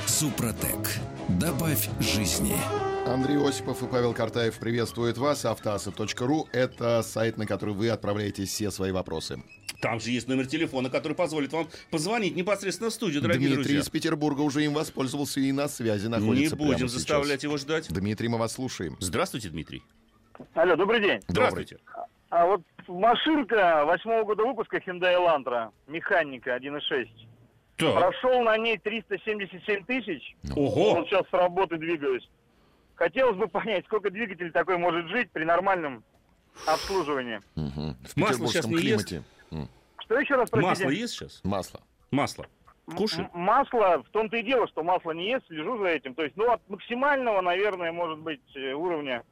[0.06, 1.00] Супротек.
[1.40, 2.54] Добавь жизни.
[3.08, 5.44] Андрей Осипов и Павел Картаев приветствуют вас.
[5.44, 9.42] Автоаса.ру– это сайт, на который вы отправляете все свои вопросы.
[9.80, 13.80] Там же есть номер телефона, который позволит вам позвонить непосредственно в студию, дорогие Дмитрий друзья.
[13.80, 17.42] из Петербурга уже им воспользовался и на связи Не находится будем прямо заставлять сейчас.
[17.42, 17.92] его ждать.
[17.92, 18.96] Дмитрий, мы вас слушаем.
[19.00, 19.82] Здравствуйте, Дмитрий.
[20.54, 21.20] Алло, добрый день.
[21.26, 21.78] Здравствуйте.
[22.30, 27.08] А вот машинка восьмого года выпуска Hyundai Elantra, механика 1.6.
[27.76, 27.94] Так.
[27.98, 30.36] Прошел на ней 377 тысяч.
[30.54, 30.96] Ого.
[30.96, 32.28] Вот сейчас с работы двигаюсь.
[32.96, 36.04] Хотелось бы понять, сколько двигатель такой может жить при нормальном
[36.66, 37.40] обслуживании.
[37.54, 37.96] Мгм.
[38.04, 39.06] В Масло сейчас не ест?
[39.08, 39.22] климате.
[39.50, 39.68] М,
[40.00, 40.84] Что еще раз простите?
[40.84, 41.40] Масло есть сейчас?
[41.42, 41.80] Масло.
[42.10, 42.46] Масло.
[42.96, 43.24] Кушай.
[43.24, 46.14] м- Масло, в том-то и дело, что масло не ест, слежу за этим.
[46.14, 49.22] То есть, ну, от максимального, наверное, может быть, э, уровня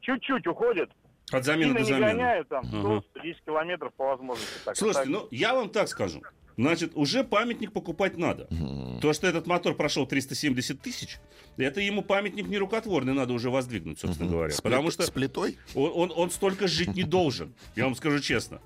[0.00, 0.90] чуть-чуть уходит.
[1.32, 2.12] От замены до не замены.
[2.12, 3.02] гоняю, там, Ага.
[3.16, 4.52] 100-110 километров по возможности.
[4.64, 5.08] Так, Слушайте, так.
[5.22, 6.22] ну я вам так скажу.
[6.58, 8.46] Значит, уже памятник покупать надо.
[8.50, 8.98] Мгм.
[9.00, 11.18] То, что этот мотор прошел 370 тысяч,
[11.58, 14.52] это ему памятник нерукотворный надо уже воздвигнуть, собственно говоря.
[14.52, 15.58] С Потому плит- что С плитой?
[15.74, 18.62] он, он, он столько жить не должен, я вам скажу честно.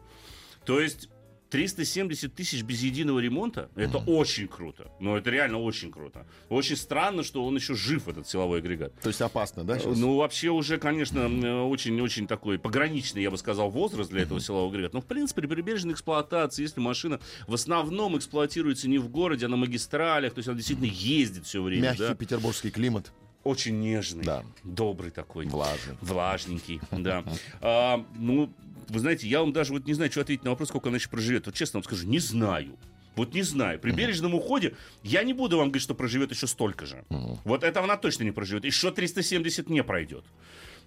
[0.64, 1.08] То есть
[1.50, 4.90] 370 тысяч без единого ремонта, это очень круто.
[5.00, 6.26] Ну, это реально очень круто.
[6.48, 8.94] Очень странно, что он еще жив, этот силовой агрегат.
[9.00, 9.78] То есть опасно, да?
[9.78, 9.98] сейчас?
[9.98, 14.70] Ну, вообще уже, конечно, э, очень-очень такой пограничный, я бы сказал, возраст для этого силового
[14.70, 14.94] агрегата.
[14.96, 19.48] Но, в принципе, при прибережной эксплуатации, если машина в основном эксплуатируется не в городе, а
[19.48, 23.12] на магистралях, то есть она действительно ездит все время, Мягкий да, петербургский климат.
[23.44, 24.44] очень нежный, Да.
[24.64, 25.46] добрый такой.
[25.46, 25.96] Влажный.
[26.00, 27.24] Влажненький, да.
[27.60, 28.52] А, ну,
[28.90, 31.08] вы знаете, я вам даже вот не знаю, что ответить на вопрос, сколько она еще
[31.08, 31.46] проживет.
[31.46, 32.76] Вот честно вам скажу, не знаю.
[33.16, 33.78] Вот не знаю.
[33.78, 37.04] При бережном уходе я не буду вам говорить, что проживет еще столько же.
[37.44, 38.64] Вот это она точно не проживет.
[38.64, 40.24] Еще 370 не пройдет.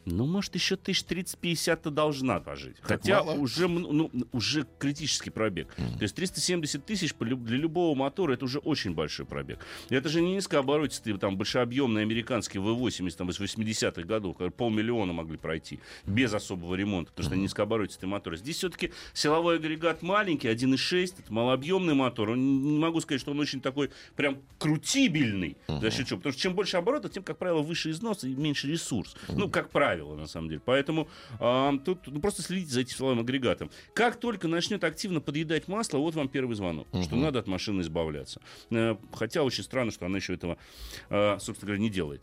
[0.05, 2.77] Ну, может, еще тысяч 30-50-то должна пожить.
[2.77, 3.37] Так Хотя мало?
[3.37, 5.73] уже, ну, уже критический пробег.
[5.75, 9.65] То есть 370 тысяч для любого мотора это уже очень большой пробег.
[9.89, 15.79] Это же не низкооборотистый, там, большеобъемный американский V80 там, из 80-х годов, полмиллиона могли пройти
[16.05, 18.35] без особого ремонта, потому что это низкооборотистый мотор.
[18.37, 22.31] Здесь все-таки силовой агрегат маленький, 1.6, это малообъемный мотор.
[22.31, 25.57] Он, не могу сказать, что он очень такой прям крутибельный.
[25.67, 26.17] За счет чего?
[26.17, 29.15] Потому что чем больше оборотов, тем, как правило, выше износ и меньше ресурс.
[29.29, 30.61] Ну, как правило, на самом деле.
[30.63, 31.07] Поэтому
[31.39, 33.69] а, тут ну, просто следите за этим силовым агрегатом.
[33.93, 38.41] Как только начнет активно подъедать масло, вот вам первый звонок, что надо от машины избавляться.
[38.71, 40.57] Э, Хотя очень странно, что она еще этого,
[41.09, 42.21] э, собственно говоря, не делает.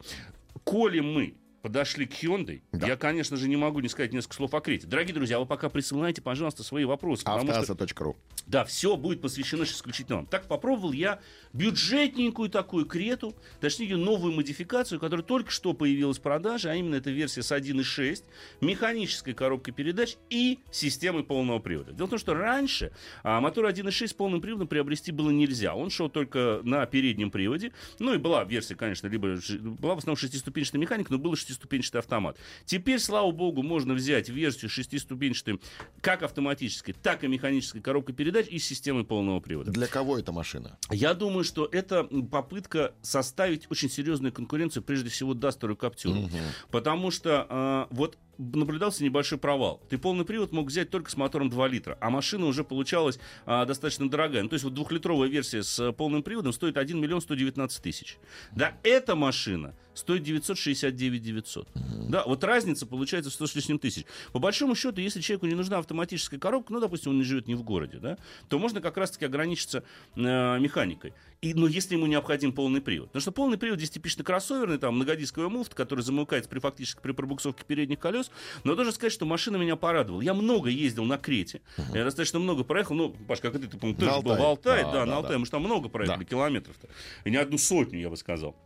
[0.65, 4.61] Коли мы подошли к Hyundai, я, конечно же, не могу не сказать несколько слов о
[4.61, 4.87] Крете.
[4.87, 7.25] Дорогие друзья, вы пока присылайте, пожалуйста, свои вопросы.
[7.25, 8.17] потому что- Автоаса.ру.
[8.47, 10.27] да, все будет посвящено сейчас исключительно вам.
[10.27, 11.21] Так попробовал я
[11.53, 16.97] бюджетненькую такую крету, точнее ее новую модификацию, которая только что появилась в продаже, а именно
[16.97, 18.25] эта версия с 1.6,
[18.61, 21.93] механической коробкой передач и системой полного привода.
[21.93, 22.93] Дело в том, что раньше
[23.23, 25.75] а, мотор 1.6 с полным приводом приобрести было нельзя.
[25.75, 27.73] Он шел только на переднем приводе.
[27.99, 32.01] Ну и была версия, конечно, либо была в основном шестиступенчатая механика, но был и шестиступенчатый
[32.01, 32.37] автомат.
[32.65, 35.61] Теперь, слава богу, можно взять версию шестиступенчатой
[36.01, 39.71] как автоматической, так и механической коробкой передач и с системой полного привода.
[39.71, 40.79] Для кого эта машина?
[40.91, 46.31] Я думаю, что это попытка составить очень серьезную конкуренцию, прежде всего, Дастеру и Каптюру.
[46.71, 49.81] Потому что а, вот наблюдался небольшой провал.
[49.89, 53.67] Ты полный привод мог взять только с мотором 2 литра, а машина уже получалась а,
[53.67, 54.43] достаточно дорогая.
[54.43, 58.17] Ну, то есть вот двухлитровая версия с полным приводом стоит 1 миллион 119 тысяч.
[58.53, 61.69] Да, эта машина стоит 969 900.
[62.09, 64.07] Да, вот разница получается в 100 с лишним тысяч.
[64.33, 67.55] По большому счету, если человеку не нужна автоматическая коробка, ну, допустим, он не живет не
[67.55, 69.85] в городе, да, то можно как раз-таки ограничиться
[70.17, 70.21] э,
[70.59, 71.13] механикой.
[71.43, 73.09] И, но если ему необходим полный привод.
[73.09, 77.13] Потому что полный привод здесь типично кроссоверный, там многодисковая муфта, который замыкается при фактически при
[77.13, 78.30] пробуксовке передних колес.
[78.65, 80.21] Но должен сказать, что машина меня порадовала.
[80.21, 81.61] Я много ездил на Крете.
[81.77, 81.99] Uh-huh.
[81.99, 82.95] Я достаточно много проехал.
[82.95, 84.85] Ну, Паш, как и ты, ты, по-моему, тоже был в Алтае.
[84.85, 85.39] Да, да, на Алтае.
[85.39, 86.89] Мы же там много проехали, километров-то.
[87.25, 88.57] И не одну сотню, я бы сказал.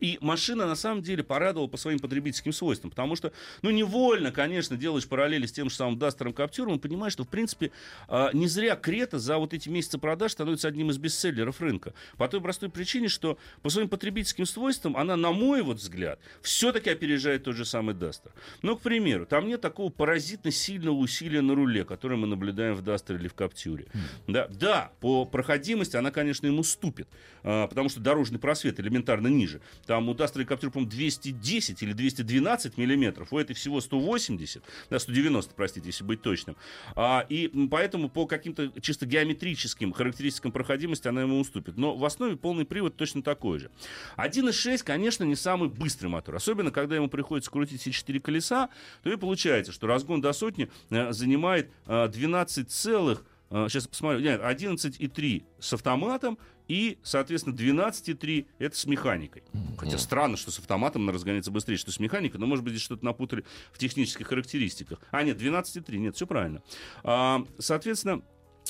[0.00, 4.76] И машина, на самом деле, порадовала по своим потребительским свойствам, потому что, ну, невольно, конечно,
[4.76, 7.72] делаешь параллели с тем же самым Дастером Каптюром, и понимаешь, что, в принципе,
[8.06, 11.94] а, не зря Крета за вот эти месяцы продаж становится одним из бестселлеров рынка.
[12.16, 16.90] По той простой причине, что по своим потребительским свойствам она, на мой вот взгляд, все-таки
[16.90, 18.32] опережает тот же самый Дастер.
[18.62, 22.82] Но, к примеру, там нет такого паразитно сильного усилия на руле, которое мы наблюдаем в
[22.82, 23.86] Дастере или в Каптюре.
[23.86, 23.98] Mm.
[24.28, 27.08] Да, да, по проходимости она, конечно, ему ступит,
[27.42, 29.60] а, потому что дорожный просвет элементарно ниже.
[29.86, 35.54] Там у Duster Capture, по 210 или 212 миллиметров, у этой всего 180, да, 190,
[35.54, 36.56] простите, если быть точным.
[36.94, 41.76] А, и поэтому по каким-то чисто геометрическим характеристикам проходимости она ему уступит.
[41.76, 43.70] Но в основе полный привод точно такой же.
[44.16, 46.36] 1.6, конечно, не самый быстрый мотор.
[46.36, 48.68] Особенно, когда ему приходится крутить все четыре колеса,
[49.02, 54.20] то и получается, что разгон до сотни э, занимает 12 э, целых Сейчас э, посмотрю.
[54.20, 59.42] Нет, 11,3 с автоматом и, соответственно, 12,3 это с механикой.
[59.78, 62.84] Хотя странно, что с автоматом она разгоняется быстрее, что с механикой, но, может быть, здесь
[62.84, 65.00] что-то напутали в технических характеристиках.
[65.10, 66.62] А, нет, 12,3, нет, все правильно.
[67.02, 68.22] А, соответственно,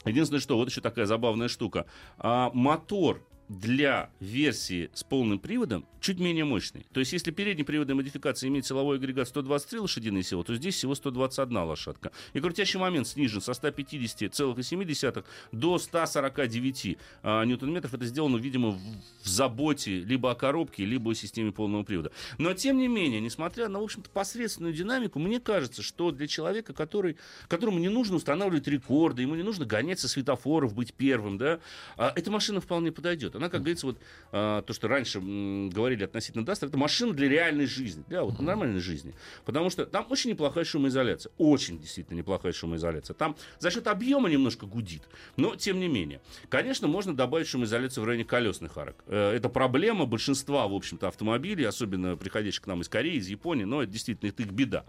[0.04, 1.86] единственное, что, вот еще такая забавная штука.
[2.18, 6.86] А, мотор для версии с полным приводом чуть менее мощный.
[6.92, 10.94] То есть, если передняя приводная модификация имеет силовой агрегат 123 лошадиные силы, то здесь всего
[10.94, 12.12] 121 лошадка.
[12.34, 17.94] И крутящий момент снижен со 150,7 до 149 а, ньютон-метров.
[17.94, 18.80] Это сделано, видимо, в,
[19.22, 22.12] в заботе либо о коробке, либо о системе полного привода.
[22.36, 26.74] Но, тем не менее, несмотря на, в общем-то, посредственную динамику, мне кажется, что для человека,
[26.74, 27.16] который,
[27.48, 31.60] которому не нужно устанавливать рекорды, ему не нужно гонять со светофоров, быть первым, да,
[31.96, 33.34] а, эта машина вполне подойдет.
[33.38, 33.98] Она, как говорится, вот
[34.32, 38.40] а, то, что раньше м, говорили относительно Duster, это машина для реальной жизни, для вот
[38.40, 39.14] нормальной жизни.
[39.44, 41.32] Потому что там очень неплохая шумоизоляция.
[41.38, 43.14] Очень действительно неплохая шумоизоляция.
[43.14, 45.02] Там за счет объема немножко гудит.
[45.36, 46.20] Но, тем не менее.
[46.48, 49.02] Конечно, можно добавить шумоизоляцию в районе колесных арок.
[49.06, 53.64] Э, это проблема большинства, в общем-то, автомобилей, особенно приходящих к нам из Кореи, из Японии,
[53.64, 54.84] но это действительно это их беда.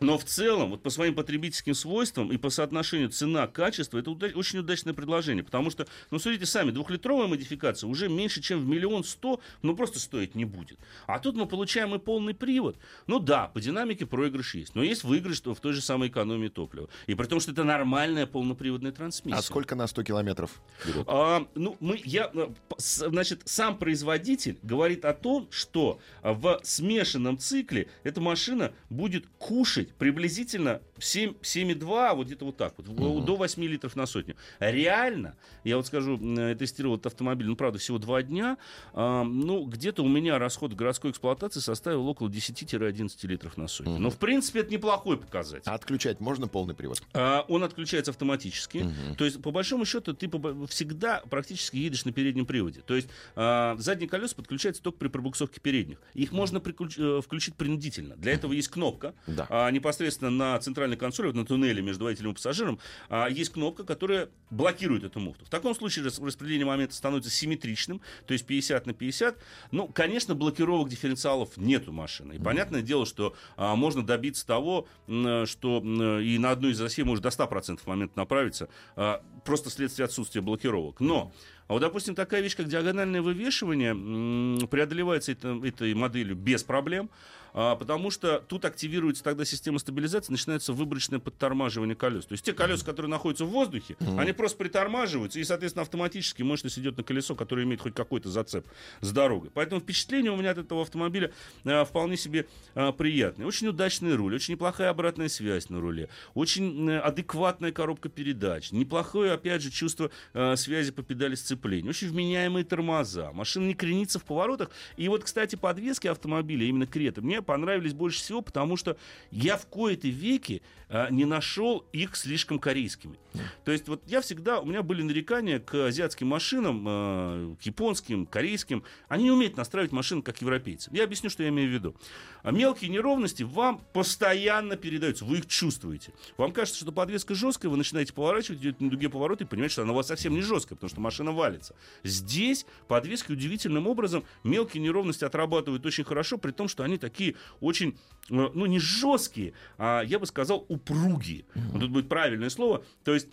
[0.00, 4.58] Но в целом, вот по своим потребительским свойствам и по соотношению цена-качество, это уда- очень
[4.58, 5.42] удачное предложение.
[5.42, 9.98] Потому что, ну, смотрите сами, двухлитровая модификация уже меньше, чем в миллион сто, ну, просто
[9.98, 10.78] стоить не будет.
[11.06, 12.76] А тут мы получаем и полный привод.
[13.06, 14.74] Ну да, по динамике проигрыш есть.
[14.74, 16.88] Но есть выигрыш в той же самой экономии топлива.
[17.06, 19.38] И при том, что это нормальная полноприводная трансмиссия.
[19.38, 20.60] А сколько на 100 километров
[21.06, 27.88] А, ну, мы, я, э, значит, сам производитель говорит о том, что в смешанном цикле
[28.04, 33.20] эта машина будет кушать быть приблизительно 7, 7,2, вот где-то вот так вот, угу.
[33.20, 34.36] до 8 литров на сотню.
[34.58, 38.58] Реально, я вот скажу, я тестировал этот автомобиль, ну, правда, всего 2 дня,
[38.92, 43.94] э, ну, где-то у меня расход городской эксплуатации составил около 10-11 литров на сотню.
[43.94, 44.02] Угу.
[44.02, 45.68] Но, в принципе, это неплохой показатель.
[45.68, 47.02] А отключать можно полный привод?
[47.12, 48.78] А, он отключается автоматически.
[48.78, 49.16] Угу.
[49.16, 50.30] То есть, по большому счету, ты
[50.68, 52.80] всегда практически едешь на переднем приводе.
[52.80, 56.00] То есть, а, задние колеса подключаются только при пробуксовке передних.
[56.14, 56.96] Их можно приключ...
[56.98, 58.16] Э, включить принудительно.
[58.16, 59.14] Для этого есть кнопка.
[59.26, 59.46] Да.
[59.48, 63.84] А, непосредственно на центральной консоли, вот на туннеле между водителем и пассажиром, а, есть кнопка,
[63.84, 65.44] которая блокирует эту муфту.
[65.44, 69.38] В таком случае распределение момента становится симметричным, то есть 50 на 50.
[69.70, 72.34] Ну, конечно, блокировок дифференциалов нет у машины.
[72.34, 75.82] И понятное дело, что а, можно добиться того, что
[76.20, 81.00] и на одну из осей может до 100% момент направиться, а, просто вследствие отсутствия блокировок.
[81.00, 81.32] Но
[81.68, 87.10] а вот, допустим, такая вещь, как диагональное вывешивание, преодолевается это, этой моделью без проблем.
[87.58, 92.26] А, потому что тут активируется тогда система стабилизации, начинается выборочное подтормаживание колес.
[92.26, 94.20] То есть те колеса, которые находятся в воздухе, mm-hmm.
[94.20, 98.66] они просто притормаживаются, и, соответственно, автоматически мощность идет на колесо, которое имеет хоть какой-то зацеп
[99.00, 99.48] с дорогой.
[99.54, 101.32] Поэтому впечатление у меня от этого автомобиля
[101.64, 103.46] а, вполне себе а, приятное.
[103.46, 109.32] Очень удачный руль, очень неплохая обратная связь на руле, очень а, адекватная коробка передач, неплохое,
[109.32, 110.10] опять же, чувство
[110.56, 114.70] связи по педали сцепления, очень вменяемые тормоза, машина не кренится в поворотах.
[114.98, 118.96] И вот, кстати, подвески автомобиля, именно Крета, мне понравились больше всего, потому что
[119.30, 123.18] я в кои-то веки а, не нашел их слишком корейскими.
[123.64, 128.26] То есть вот я всегда, у меня были нарекания к азиатским машинам, а, к японским,
[128.26, 128.84] корейским.
[129.08, 130.90] Они не умеют настраивать машины, как европейцы.
[130.92, 131.96] Я объясню, что я имею в виду.
[132.42, 136.12] А мелкие неровности вам постоянно передаются, вы их чувствуете.
[136.36, 139.82] Вам кажется, что подвеска жесткая, вы начинаете поворачивать, идете на дуге поворота и понимаете, что
[139.82, 141.74] она у вас совсем не жесткая, потому что машина валится.
[142.04, 147.98] Здесь подвески удивительным образом мелкие неровности отрабатывают очень хорошо, при том, что они такие очень,
[148.30, 151.44] э, ну не жесткие, а я бы сказал упругие.
[151.54, 152.84] Вот тут будет правильное слово.
[153.04, 153.28] То есть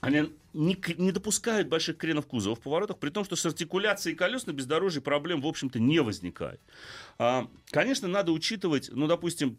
[0.00, 4.46] они не, не допускают больших кренов кузова в поворотах, при том, что с артикуляцией колес
[4.46, 6.60] на бездорожье проблем, в общем-то, не возникает.
[7.18, 9.58] А, конечно, надо учитывать, ну, допустим,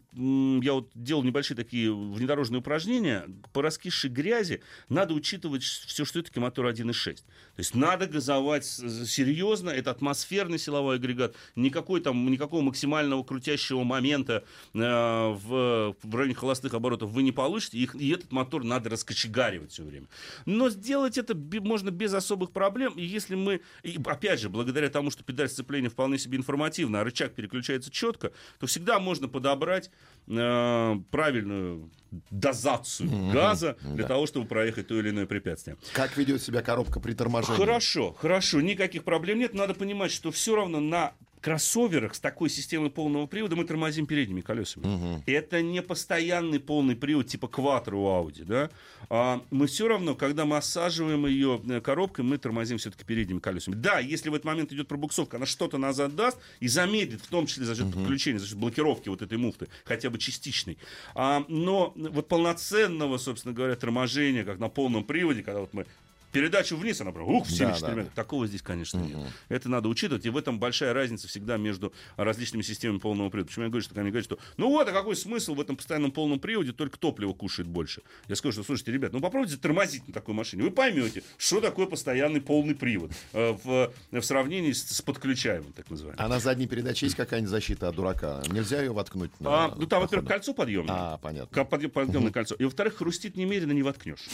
[0.62, 6.40] я вот делал небольшие такие внедорожные упражнения, по раскисшей грязи надо учитывать все, что это
[6.40, 7.14] мотор 1.6.
[7.16, 7.22] То
[7.58, 14.78] есть надо газовать серьезно, это атмосферный силовой агрегат, никакой там, никакого максимального крутящего момента э,
[14.78, 19.84] в, в районе холостых оборотов вы не получите, их, и этот мотор надо раскочегаривать все
[19.84, 20.06] время.
[20.46, 25.10] Но сделать это можно без особых проблем, и если мы, и опять же, благодаря тому,
[25.10, 29.90] что педаль сцепления вполне себе информативна, а рычаг переключается четко, то всегда можно подобрать
[30.28, 31.90] э, правильную
[32.30, 33.32] дозацию mm-hmm.
[33.32, 34.08] газа для да.
[34.08, 35.76] того, чтобы проехать то или иное препятствие.
[35.92, 37.58] Как ведет себя коробка при торможении?
[37.58, 39.54] Хорошо, хорошо, никаких проблем нет.
[39.54, 41.14] Надо понимать, что все равно на
[41.46, 44.84] кроссоверах с такой системой полного привода мы тормозим передними колесами.
[44.84, 45.22] Угу.
[45.26, 48.68] Это не постоянный полный привод типа Quattro у Audi, да?
[49.10, 53.76] А мы все равно, когда мы осаживаем ее э, коробкой, мы тормозим все-таки передними колесами.
[53.76, 57.46] Да, если в этот момент идет пробуксовка, она что-то назад даст и замедлит, в том
[57.46, 58.00] числе за счет угу.
[58.00, 60.78] подключения, за счет блокировки вот этой муфты, хотя бы частичной.
[61.14, 65.86] А, но вот полноценного, собственно говоря, торможения, как на полном приводе, когда вот мы
[66.36, 69.08] передачу вниз, она прям, ух, в 74 да, да, Такого здесь, конечно, угу.
[69.08, 69.28] нет.
[69.48, 73.48] Это надо учитывать, и в этом большая разница всегда между различными системами полного привода.
[73.48, 76.12] Почему я говорю, что они говорят, что ну вот, а какой смысл в этом постоянном
[76.12, 78.02] полном приводе, только топливо кушает больше.
[78.28, 81.86] Я скажу, что, слушайте, ребят, ну попробуйте тормозить на такой машине, вы поймете, что такое
[81.86, 86.22] постоянный полный привод э, в, в сравнении с, с подключаемым, так называемым.
[86.22, 88.42] А на задней передаче есть какая-нибудь защита от дурака?
[88.50, 89.30] Нельзя ее воткнуть?
[89.40, 90.94] На, а, ну там, во-первых, кольцо подъемное.
[90.94, 91.64] А, понятно.
[91.64, 92.54] Подъем, подъемное кольцо.
[92.56, 94.26] И, во-вторых, хрустит немерено, не воткнешь.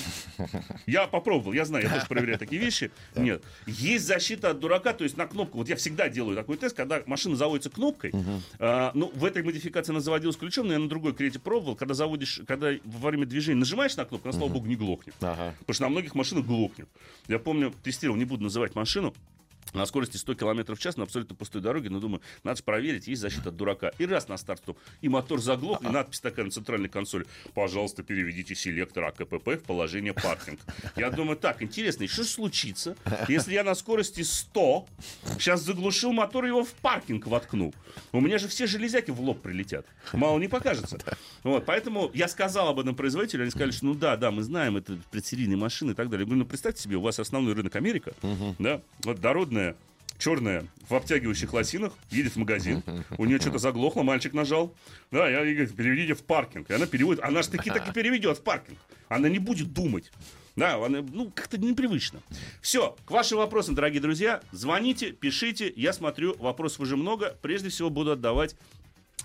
[0.87, 2.91] Я попробовал, я знаю, тоже проверяю такие вещи.
[3.17, 3.43] Нет.
[3.67, 5.59] Есть защита от дурака, то есть на кнопку.
[5.59, 8.13] Вот я всегда делаю такой тест, когда машина заводится кнопкой.
[8.59, 11.77] А, ну, в этой модификации она заводилась ключом, но я на другой крете пробовал.
[11.77, 15.15] Когда заводишь, когда во время движения нажимаешь на кнопку, она, слава богу, не глохнет.
[15.19, 16.89] Потому что на многих машинах глохнет.
[17.29, 19.15] Я помню, тестировал, не буду называть машину,
[19.73, 23.07] на скорости 100 км в час на абсолютно пустой дороге, но думаю, надо же проверить,
[23.07, 23.93] есть защита от дурака.
[23.99, 24.63] И раз на старт,
[25.01, 27.27] и мотор заглох, и надпись такая на центральной консоли.
[27.55, 30.61] Пожалуйста, переведите селектор АКПП в положение паркинг.
[30.97, 32.97] Я думаю, так, интересно, что же случится,
[33.29, 34.87] если я на скорости 100
[35.35, 37.73] сейчас заглушил мотор, его в паркинг воткну?
[38.13, 39.87] У меня же все железяки в лоб прилетят.
[40.13, 40.99] Мало не покажется.
[41.43, 44.77] Вот, поэтому я сказал об этом производителю, они сказали, что ну да, да, мы знаем,
[44.77, 46.25] это предсерийные машины и так далее.
[46.25, 48.13] Я говорю, ну представьте себе, у вас основной рынок Америка,
[48.59, 49.62] да, вот дородная
[50.19, 52.83] черная, в обтягивающих лосинах, едет в магазин,
[53.19, 54.75] у нее что-то заглохло, мальчик нажал,
[55.11, 56.71] да, я ей говорю, переведите в паркинг.
[56.71, 58.79] И она переводит, она же таки так и переведет в паркинг.
[59.09, 60.13] Она не будет думать.
[60.55, 62.21] Да, она, ну, как-то непривычно.
[62.61, 67.37] Все, к вашим вопросам, дорогие друзья, звоните, пишите, я смотрю, вопросов уже много.
[67.41, 68.55] Прежде всего буду отдавать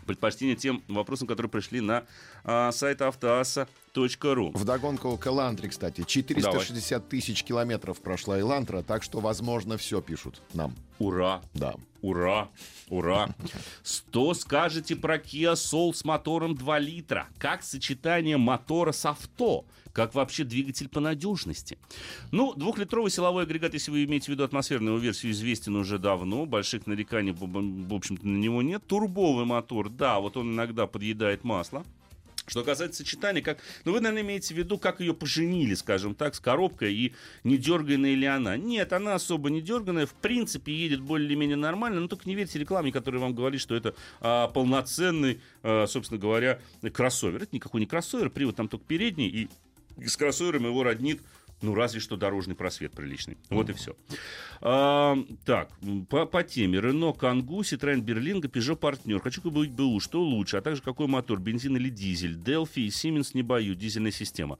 [0.05, 2.05] предпочтение тем вопросам, которые пришли на
[2.43, 4.51] а, сайт автоаса.ру.
[4.53, 6.03] Вдогонку к Элантре, кстати.
[6.03, 7.09] 460 Давай.
[7.09, 10.75] тысяч километров прошла Элантра, так что, возможно, все пишут нам.
[10.99, 11.41] Ура!
[11.53, 11.75] Да.
[12.01, 12.49] Ура!
[12.89, 13.29] Ура!
[13.83, 17.27] Что скажете про Kia Soul с мотором 2 литра?
[17.37, 19.65] Как сочетание мотора с авто?
[19.97, 21.79] Как вообще двигатель по надежности?
[22.31, 26.45] Ну, двухлитровый силовой агрегат, если вы имеете в виду атмосферную версию, известен уже давно.
[26.45, 28.85] Больших нареканий, в общем-то, на него нет.
[28.85, 31.83] Турбовый мотор, да, вот он иногда подъедает масло.
[32.45, 36.35] Что касается сочетания, как, ну вы, наверное, имеете в виду, как ее поженили, скажем так,
[36.35, 38.55] с коробкой и не дерганная ли она.
[38.55, 42.91] Нет, она особо не дерганная, в принципе, едет более-менее нормально, но только не верьте рекламе,
[42.91, 46.61] которая вам говорит, что это а, полноценный, а, собственно говоря,
[46.93, 47.41] кроссовер.
[47.41, 49.49] Это никакой не кроссовер, привод там только передний, и
[50.05, 51.21] с кроссовером его роднит
[51.61, 53.37] ну, разве что дорожный просвет приличный.
[53.49, 53.71] Вот mm-hmm.
[53.71, 53.95] и все.
[54.61, 55.71] А, так,
[56.07, 56.79] по, по теме.
[56.79, 59.19] Рено, Кангу, Citroёn Берлинга, Peugeot Партнер.
[59.19, 59.99] Хочу купить БУ.
[59.99, 60.57] Что лучше?
[60.57, 61.39] А также какой мотор?
[61.39, 62.35] Бензин или дизель?
[62.35, 63.73] Delphi и Siemens не бою.
[63.73, 64.59] Дизельная система.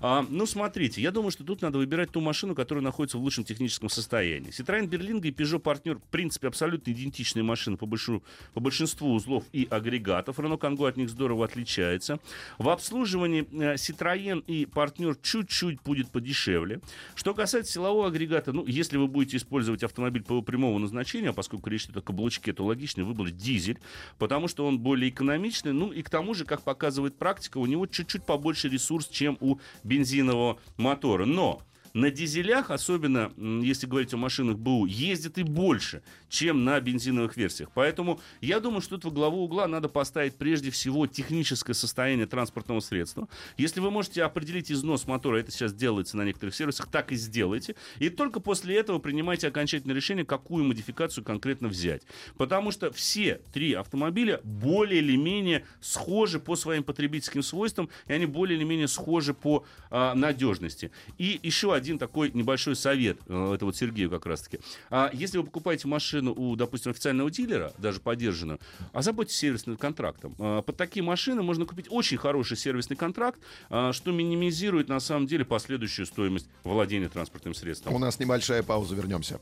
[0.00, 1.02] А, ну, смотрите.
[1.02, 4.50] Я думаю, что тут надо выбирать ту машину, которая находится в лучшем техническом состоянии.
[4.50, 9.44] Citroёn Берлинга и Peugeot Партнер, в принципе, абсолютно идентичные машины по, большинству, по большинству узлов
[9.52, 10.38] и агрегатов.
[10.38, 12.20] Рено Кангу от них здорово отличается.
[12.56, 16.80] В обслуживании э, Citroёn и Партнер чуть-чуть будет подешевле дешевле.
[17.14, 21.68] Что касается силового агрегата, ну, если вы будете использовать автомобиль по прямому назначению, а поскольку
[21.70, 23.78] речь идет о каблучке, то логично выбрать дизель,
[24.18, 27.86] потому что он более экономичный, ну, и к тому же, как показывает практика, у него
[27.86, 31.24] чуть-чуть побольше ресурс, чем у бензинового мотора.
[31.24, 31.62] Но
[31.94, 37.70] на дизелях, особенно если говорить о машинах БУ, ездит и больше, чем на бензиновых версиях.
[37.74, 42.80] Поэтому я думаю, что тут во главу угла надо поставить прежде всего техническое состояние транспортного
[42.80, 43.28] средства.
[43.56, 47.74] Если вы можете определить износ мотора, это сейчас делается на некоторых сервисах, так и сделайте.
[47.98, 52.02] И только после этого принимайте окончательное решение, какую модификацию конкретно взять.
[52.36, 58.26] Потому что все три автомобиля более или менее схожи по своим потребительским свойствам, и они
[58.26, 60.90] более или менее схожи по а, надежности.
[61.16, 64.60] И еще один такой небольшой совет, э, это вот Сергею как раз-таки.
[64.90, 68.58] А если вы покупаете машину у, допустим, официального дилера, даже поддержанную,
[68.92, 70.34] озаботьтесь сервисным контрактом.
[70.38, 73.40] А, под такие машины можно купить очень хороший сервисный контракт,
[73.70, 77.94] а, что минимизирует на самом деле последующую стоимость владения транспортным средством.
[77.94, 79.38] У нас небольшая пауза, вернемся.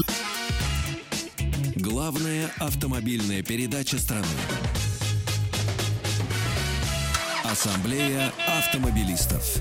[1.77, 4.27] Главная автомобильная передача страны.
[7.45, 9.61] Ассамблея автомобилистов.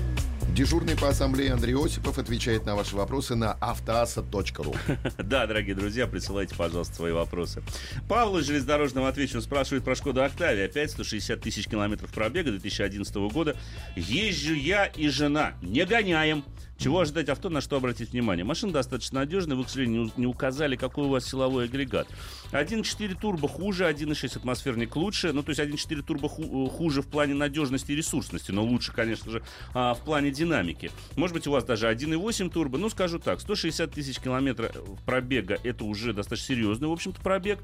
[0.56, 4.74] Дежурный по ассамблее Андрей Осипов отвечает на ваши вопросы на автоаса.ру.
[5.18, 7.62] Да, дорогие друзья, присылайте, пожалуйста, свои вопросы.
[8.08, 10.64] Павел из железнодорожного отвечу спрашивает про Шкоду Октавия.
[10.64, 13.54] Опять 160 тысяч километров пробега 2011 года.
[13.96, 15.52] Езжу я и жена.
[15.60, 16.42] Не гоняем.
[16.78, 18.44] Чего ожидать авто, на что обратить внимание?
[18.44, 22.06] Машина достаточно надежная, вы, к сожалению, не указали, какой у вас силовой агрегат.
[22.52, 25.32] 1.4 турбо хуже, 1.6 атмосферник лучше.
[25.32, 29.30] Ну, то есть 1.4 турбо ху- хуже в плане надежности и ресурсности, но лучше, конечно
[29.30, 29.42] же,
[29.74, 30.90] а, в плане динамики.
[31.16, 32.78] Может быть, у вас даже 1.8 турбо.
[32.78, 34.72] Ну, скажу так, 160 тысяч километров
[35.04, 37.58] пробега, это уже достаточно серьезный, в общем-то, пробег.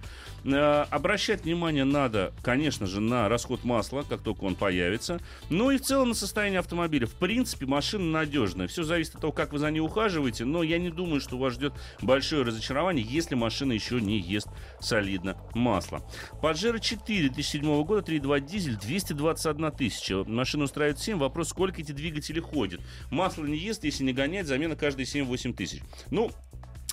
[0.44, 5.20] А, обращать внимание надо, конечно же, на расход масла, как только он появится.
[5.50, 7.06] Ну и в целом на состояние автомобиля.
[7.06, 8.66] В принципе, машина надежная.
[8.66, 11.54] Все зависит от того, как вы за ней ухаживаете, но я не думаю, что вас
[11.54, 14.48] ждет большое разочарование, если машина еще не ест
[14.82, 16.02] солидно масло.
[16.40, 20.24] Паджеро 4 2007 года, 3.2 дизель, 221 тысяча.
[20.24, 21.18] Машина устраивает 7.
[21.18, 22.80] Вопрос, сколько эти двигатели ходят.
[23.10, 25.80] Масло не ест, если не гонять, замена каждые 7-8 тысяч.
[26.10, 26.30] Ну,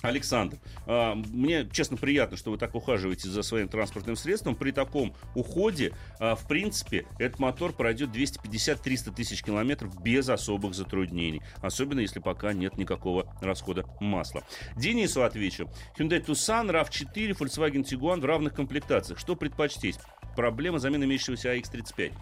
[0.02, 4.56] Александр, а, мне честно приятно, что вы так ухаживаете за своим транспортным средством.
[4.56, 11.42] При таком уходе, а, в принципе, этот мотор пройдет 250-300 тысяч километров без особых затруднений.
[11.60, 14.42] Особенно, если пока нет никакого расхода масла.
[14.76, 15.70] Денису отвечу.
[15.98, 19.18] Hyundai Tucson, RAV4, Volkswagen Tiguan в равных комплектациях.
[19.18, 19.98] Что предпочтеть?
[20.40, 22.12] Проблема замены имеющегося AX35.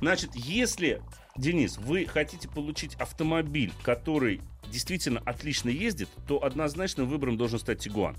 [0.00, 1.00] Значит, если
[1.36, 8.16] Денис, вы хотите получить автомобиль, который действительно отлично ездит, то однозначно выбором должен стать Тигуан.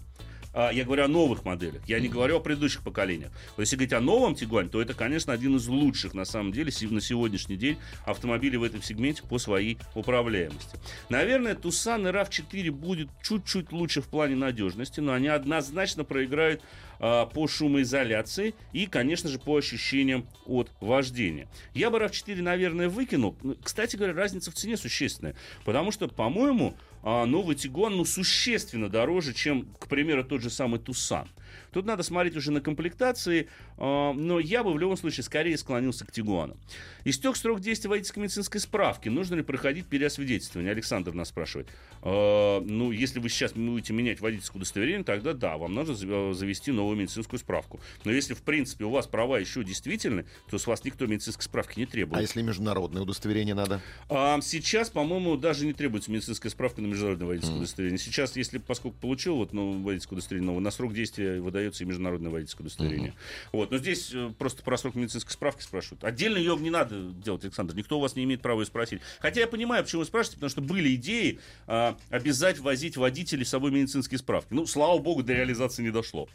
[0.54, 3.32] А, Я говорю о новых моделях, я не говорю о предыдущих поколениях.
[3.56, 6.72] Вот если говорить о новом Тигуане, то это, конечно, один из лучших, на самом деле,
[6.89, 10.78] на сегодняшний день автомобилей в этом сегменте по своей управляемости.
[11.10, 16.62] Наверное, Tucson и RAV4 будет чуть-чуть лучше в плане надежности, но они однозначно проиграют
[17.00, 21.47] а, по шумоизоляции и, конечно же, по ощущениям от вождения.
[21.74, 23.36] Я бы RAV4, наверное, выкинул.
[23.43, 29.34] Ну, Кстати говоря, разница в цене существенная, потому что, по-моему, новый Тигуан ну, существенно дороже,
[29.34, 31.28] чем, к примеру, тот же самый Тусан.
[31.72, 33.47] Тут надо смотреть уже на комплектации,
[33.78, 36.57] а, но я бы в любом случае скорее склонился к Тигуану.
[37.05, 39.09] Истек срок действия водительской медицинской справки.
[39.09, 40.72] Нужно ли проходить переосвидетельствование?
[40.72, 41.67] Александр нас спрашивает.
[42.01, 46.72] А, ну, если вы сейчас будете менять водительское удостоверение, тогда да, вам нужно за- завести
[46.72, 47.80] новую медицинскую справку.
[48.03, 51.80] Но если, в принципе, у вас права еще действительны, то с вас никто медицинской справки
[51.80, 52.17] не требует.
[52.17, 53.82] А если международное удостоверение надо?
[54.09, 57.99] А, сейчас, по-моему, даже не требуется медицинская справка на международное водительское удостоверение.
[57.99, 62.32] Сейчас, если поскольку получил вот ну, водительское удостоверение новое, на срок действия выдается и международное
[62.32, 63.14] водительское удостоверение.
[63.51, 66.03] Вот, но здесь э, просто про срок медицинской справки спрашивают.
[66.03, 67.76] Отдельно ее не надо делать, Александр.
[67.76, 69.01] Никто у вас не имеет права ее спросить.
[69.20, 73.49] Хотя я понимаю, почему вы спрашиваете, потому что были идеи а, обязать возить водителей с
[73.49, 74.53] собой медицинские справки.
[74.53, 76.28] Ну, слава богу, до реализации не дошло.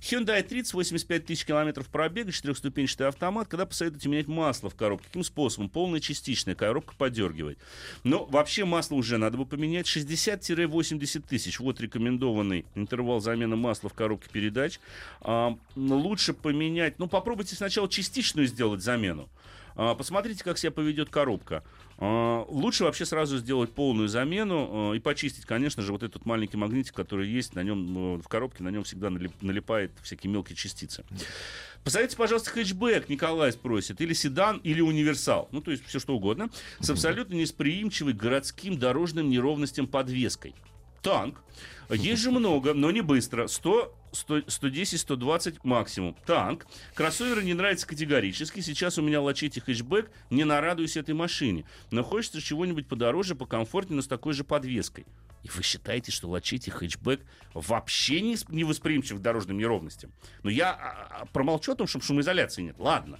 [0.00, 3.48] Hyundai 30, 85 тысяч километров пробега, четырехступенчатый автомат.
[3.48, 5.06] Когда посоветуете менять масло в коробке?
[5.06, 5.68] Каким способом?
[5.68, 6.54] Полное, частичное.
[6.54, 7.58] Коробка подергивает.
[8.04, 9.86] Но вообще масло уже надо бы поменять.
[9.86, 11.60] 60-80 тысяч.
[11.60, 14.61] Вот рекомендованный интервал замены масла в коробке передач.
[15.20, 16.98] А, лучше поменять...
[16.98, 19.28] Ну, попробуйте сначала частичную сделать замену.
[19.74, 21.64] А, Посмотрите, как себя поведет коробка.
[21.98, 26.94] А, Лучше вообще сразу сделать полную замену и почистить, конечно же, вот этот маленький магнитик,
[26.94, 31.04] который есть на нем э, в коробке, на нем всегда налип- налипает всякие мелкие частицы.
[31.84, 36.50] Посоветуйте, пожалуйста, хэтчбэк, Николай спросит, или седан, или универсал, ну, то есть все что угодно,
[36.80, 40.54] с абсолютно несприимчивой городским дорожным неровностям подвеской.
[41.02, 41.42] Танк.
[41.90, 43.46] Есть же много, но не быстро.
[43.46, 46.16] 100 100, 110, 120 максимум.
[46.26, 46.66] Танк.
[46.94, 48.60] Кроссоверы не нравятся категорически.
[48.60, 50.10] Сейчас у меня лачете хэтчбэк.
[50.30, 51.64] Не нарадуюсь этой машине.
[51.90, 55.06] Но хочется чего-нибудь подороже, покомфортнее, но с такой же подвеской.
[55.42, 57.20] И вы считаете, что лачете хэтчбэк
[57.54, 60.12] вообще не, не восприимчив к дорожным неровностям?
[60.42, 62.76] Но я а, а, промолчу о том, что шумоизоляции нет.
[62.78, 63.18] Ладно.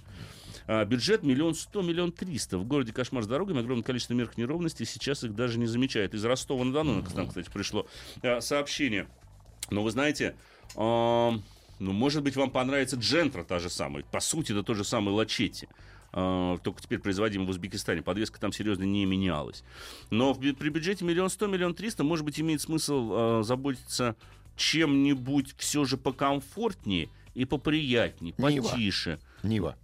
[0.67, 2.57] А, бюджет миллион сто, миллион триста.
[2.57, 4.85] В городе кошмар с дорогами, огромное количество мелких неровностей.
[4.85, 6.13] Сейчас их даже не замечают.
[6.13, 7.15] Из Ростова-на-Дону, mm-hmm.
[7.15, 7.85] нам, кстати, пришло
[8.21, 9.07] а, сообщение.
[9.69, 10.35] Но вы знаете,
[10.75, 11.33] а,
[11.79, 14.03] ну, может быть, вам понравится Джентра та же самая.
[14.03, 15.67] По сути, это то же самое Лачетти.
[16.15, 18.03] Uh, только теперь производим в Узбекистане.
[18.03, 19.63] Подвеска там серьезно не менялась.
[20.11, 24.15] Но при бюджете миллион сто, миллион триста, может быть, имеет смысл заботиться
[24.55, 29.09] чем-нибудь все же покомфортнее и поприятнее, потише.
[29.09, 29.19] Нива.
[29.43, 29.77] Нива?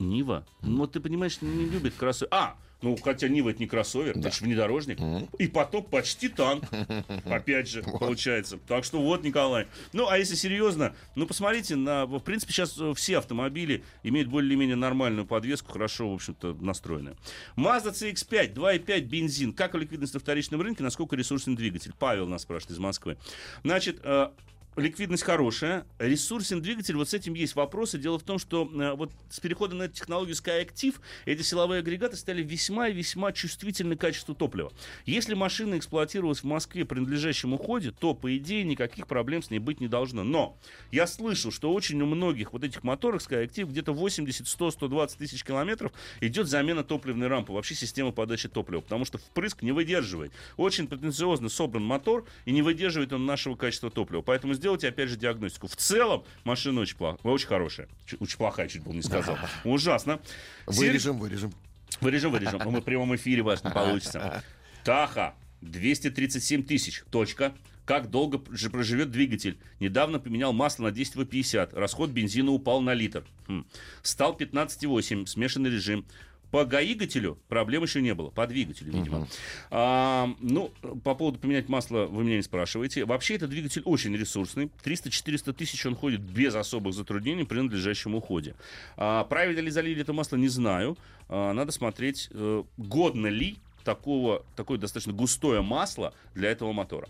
[0.62, 2.30] Ну, ты понимаешь, не любит кроссовер.
[2.34, 4.30] А, ну, хотя Нива это не кроссовер, да.
[4.30, 5.00] это же внедорожник.
[5.00, 5.36] Mm-hmm.
[5.38, 6.64] И потом почти танк.
[7.26, 8.58] Опять же, получается.
[8.68, 9.68] Так что вот, Николай.
[9.92, 14.78] Ну, а если серьезно, ну, посмотрите, на, в принципе, сейчас э, все автомобили имеют более-менее
[14.78, 17.18] нормальную подвеску, хорошо, в общем-то, настроенную.
[17.58, 19.54] Mazda CX-5, 2.5 бензин.
[19.54, 21.92] Как ликвидность на вторичном рынке, насколько ресурсный двигатель?
[22.00, 23.18] Павел нас спрашивает из Москвы.
[23.64, 24.30] Значит, э,
[24.76, 27.98] ликвидность хорошая, ресурсен двигатель, вот с этим есть вопросы.
[27.98, 30.96] Дело в том, что э, вот с переходом на технологию SkyActiv
[31.26, 34.72] эти силовые агрегаты стали весьма и весьма чувствительны к качеству топлива.
[35.06, 39.60] Если машина эксплуатировалась в Москве при надлежащем уходе, то, по идее, никаких проблем с ней
[39.60, 40.24] быть не должно.
[40.24, 40.58] Но
[40.92, 45.44] я слышал, что очень у многих вот этих моторов SkyActiv где-то 80, 100, 120 тысяч
[45.44, 45.92] километров
[46.22, 50.32] идет замена топливной рампы, вообще система подачи топлива, потому что впрыск не выдерживает.
[50.58, 54.22] Очень претенциозно собран мотор, и не выдерживает он нашего качества топлива.
[54.22, 55.68] Поэтому сделайте, опять же, диагностику.
[55.68, 57.18] В целом машина очень, плох...
[57.24, 57.88] очень хорошая.
[58.20, 59.38] Очень плохая, чуть было не сказал.
[59.64, 60.20] Ужасно.
[60.68, 61.54] Вырежем, вырежем.
[62.02, 62.60] Вырежем, вырежем.
[62.64, 64.44] Но мы в прямом эфире вас не получится.
[64.84, 65.34] Таха.
[65.62, 67.04] 237 тысяч.
[67.10, 67.54] Точка.
[67.86, 69.58] Как долго же проживет двигатель?
[69.80, 71.74] Недавно поменял масло на 10 в 50.
[71.74, 73.26] Расход бензина упал на литр.
[73.48, 73.66] Хм.
[74.04, 75.26] Стал 15,8.
[75.26, 76.06] Смешанный режим.
[76.52, 78.30] По гаигателю проблем еще не было.
[78.30, 79.18] По двигателю, видимо.
[79.20, 79.28] Uh-huh.
[79.72, 80.72] А, ну,
[81.04, 83.06] по поводу поменять масло вы меня не спрашиваете.
[83.06, 84.70] Вообще, этот двигатель очень ресурсный.
[84.84, 88.56] 300-400 тысяч он ходит без особых затруднений при надлежащем уходе.
[88.98, 90.98] А, правильно ли залили это масло, не знаю.
[91.28, 97.08] А, надо смотреть, э, годно ли такого, такое достаточно густое масло для этого мотора.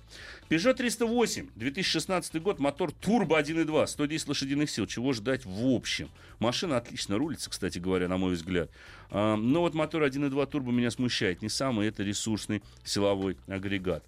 [0.50, 4.88] Peugeot 308, 2016 год, мотор турбо 1.2, 110 лошадиных сил.
[4.88, 6.10] Чего ждать в общем?
[6.40, 8.70] Машина отлично рулится, кстати говоря, на мой взгляд.
[9.12, 11.42] А, но вот мотор 1.2 турбо меня смущает.
[11.42, 14.04] Не самый это ресурсный силовой агрегат.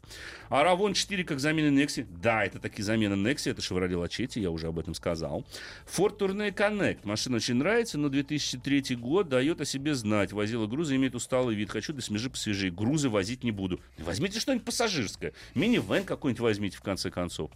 [0.50, 2.06] А Равон 4 как замена Nexi?
[2.22, 5.46] Да, это таки замена Nexi, это Chevrolet Lachetti, я уже об этом сказал.
[5.86, 7.00] Ford Tourneo Connect.
[7.04, 10.32] Машина очень нравится, но 2003 год дает о себе знать.
[10.32, 11.72] Возила грузы, имеет усталый вид.
[11.72, 12.72] Хочу до смежи посвежее.
[12.72, 13.82] Грузы возить не буду.
[13.98, 15.34] Возьмите что-нибудь пассажирское.
[15.56, 17.52] Мини-вен какой-нибудь возьмите, в конце концов.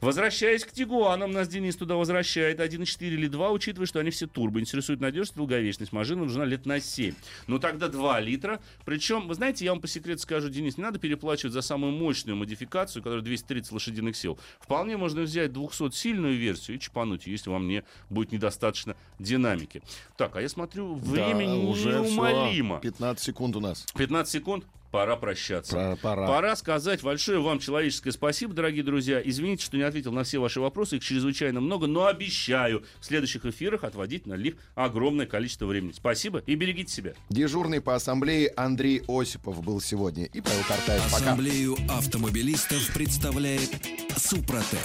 [0.00, 2.60] Возвращаясь к Тигуанам, нас Денис туда возвращает.
[2.60, 4.60] 1.4 или 2, учитывая, что они все турбо.
[4.60, 5.92] Интересует надежность и долговечность.
[5.92, 7.14] Машина нужна лет на 7.
[7.46, 8.60] Ну тогда 2 литра.
[8.84, 12.36] Причем, вы знаете, я вам по секрету скажу, Денис, не надо переплачивать за самую мощную
[12.36, 14.38] модификацию, которая 230 лошадиных сил.
[14.60, 19.82] Вполне можно взять 200-сильную версию и чипануть, если вам не будет недостаточно динамики.
[20.16, 22.78] Так, а я смотрю, время да, уже неумолимо.
[22.78, 22.90] Все.
[22.90, 23.86] 15 секунд у нас.
[23.94, 25.74] 15 секунд пора прощаться.
[25.74, 26.26] Пора, пора.
[26.28, 29.20] пора сказать большое вам человеческое спасибо, дорогие друзья.
[29.24, 33.44] Извините, что не ответил на все ваши вопросы, их чрезвычайно много, но обещаю в следующих
[33.46, 35.92] эфирах отводить на них огромное количество времени.
[35.92, 37.14] Спасибо и берегите себя.
[37.30, 40.26] Дежурный по ассамблее Андрей Осипов был сегодня.
[40.26, 41.02] И Павел Картаев.
[41.04, 41.16] Пока.
[41.16, 43.70] Ассамблею автомобилистов представляет
[44.16, 44.78] Супротек.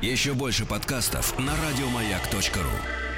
[0.00, 3.13] Еще больше подкастов на радиомаяк.ру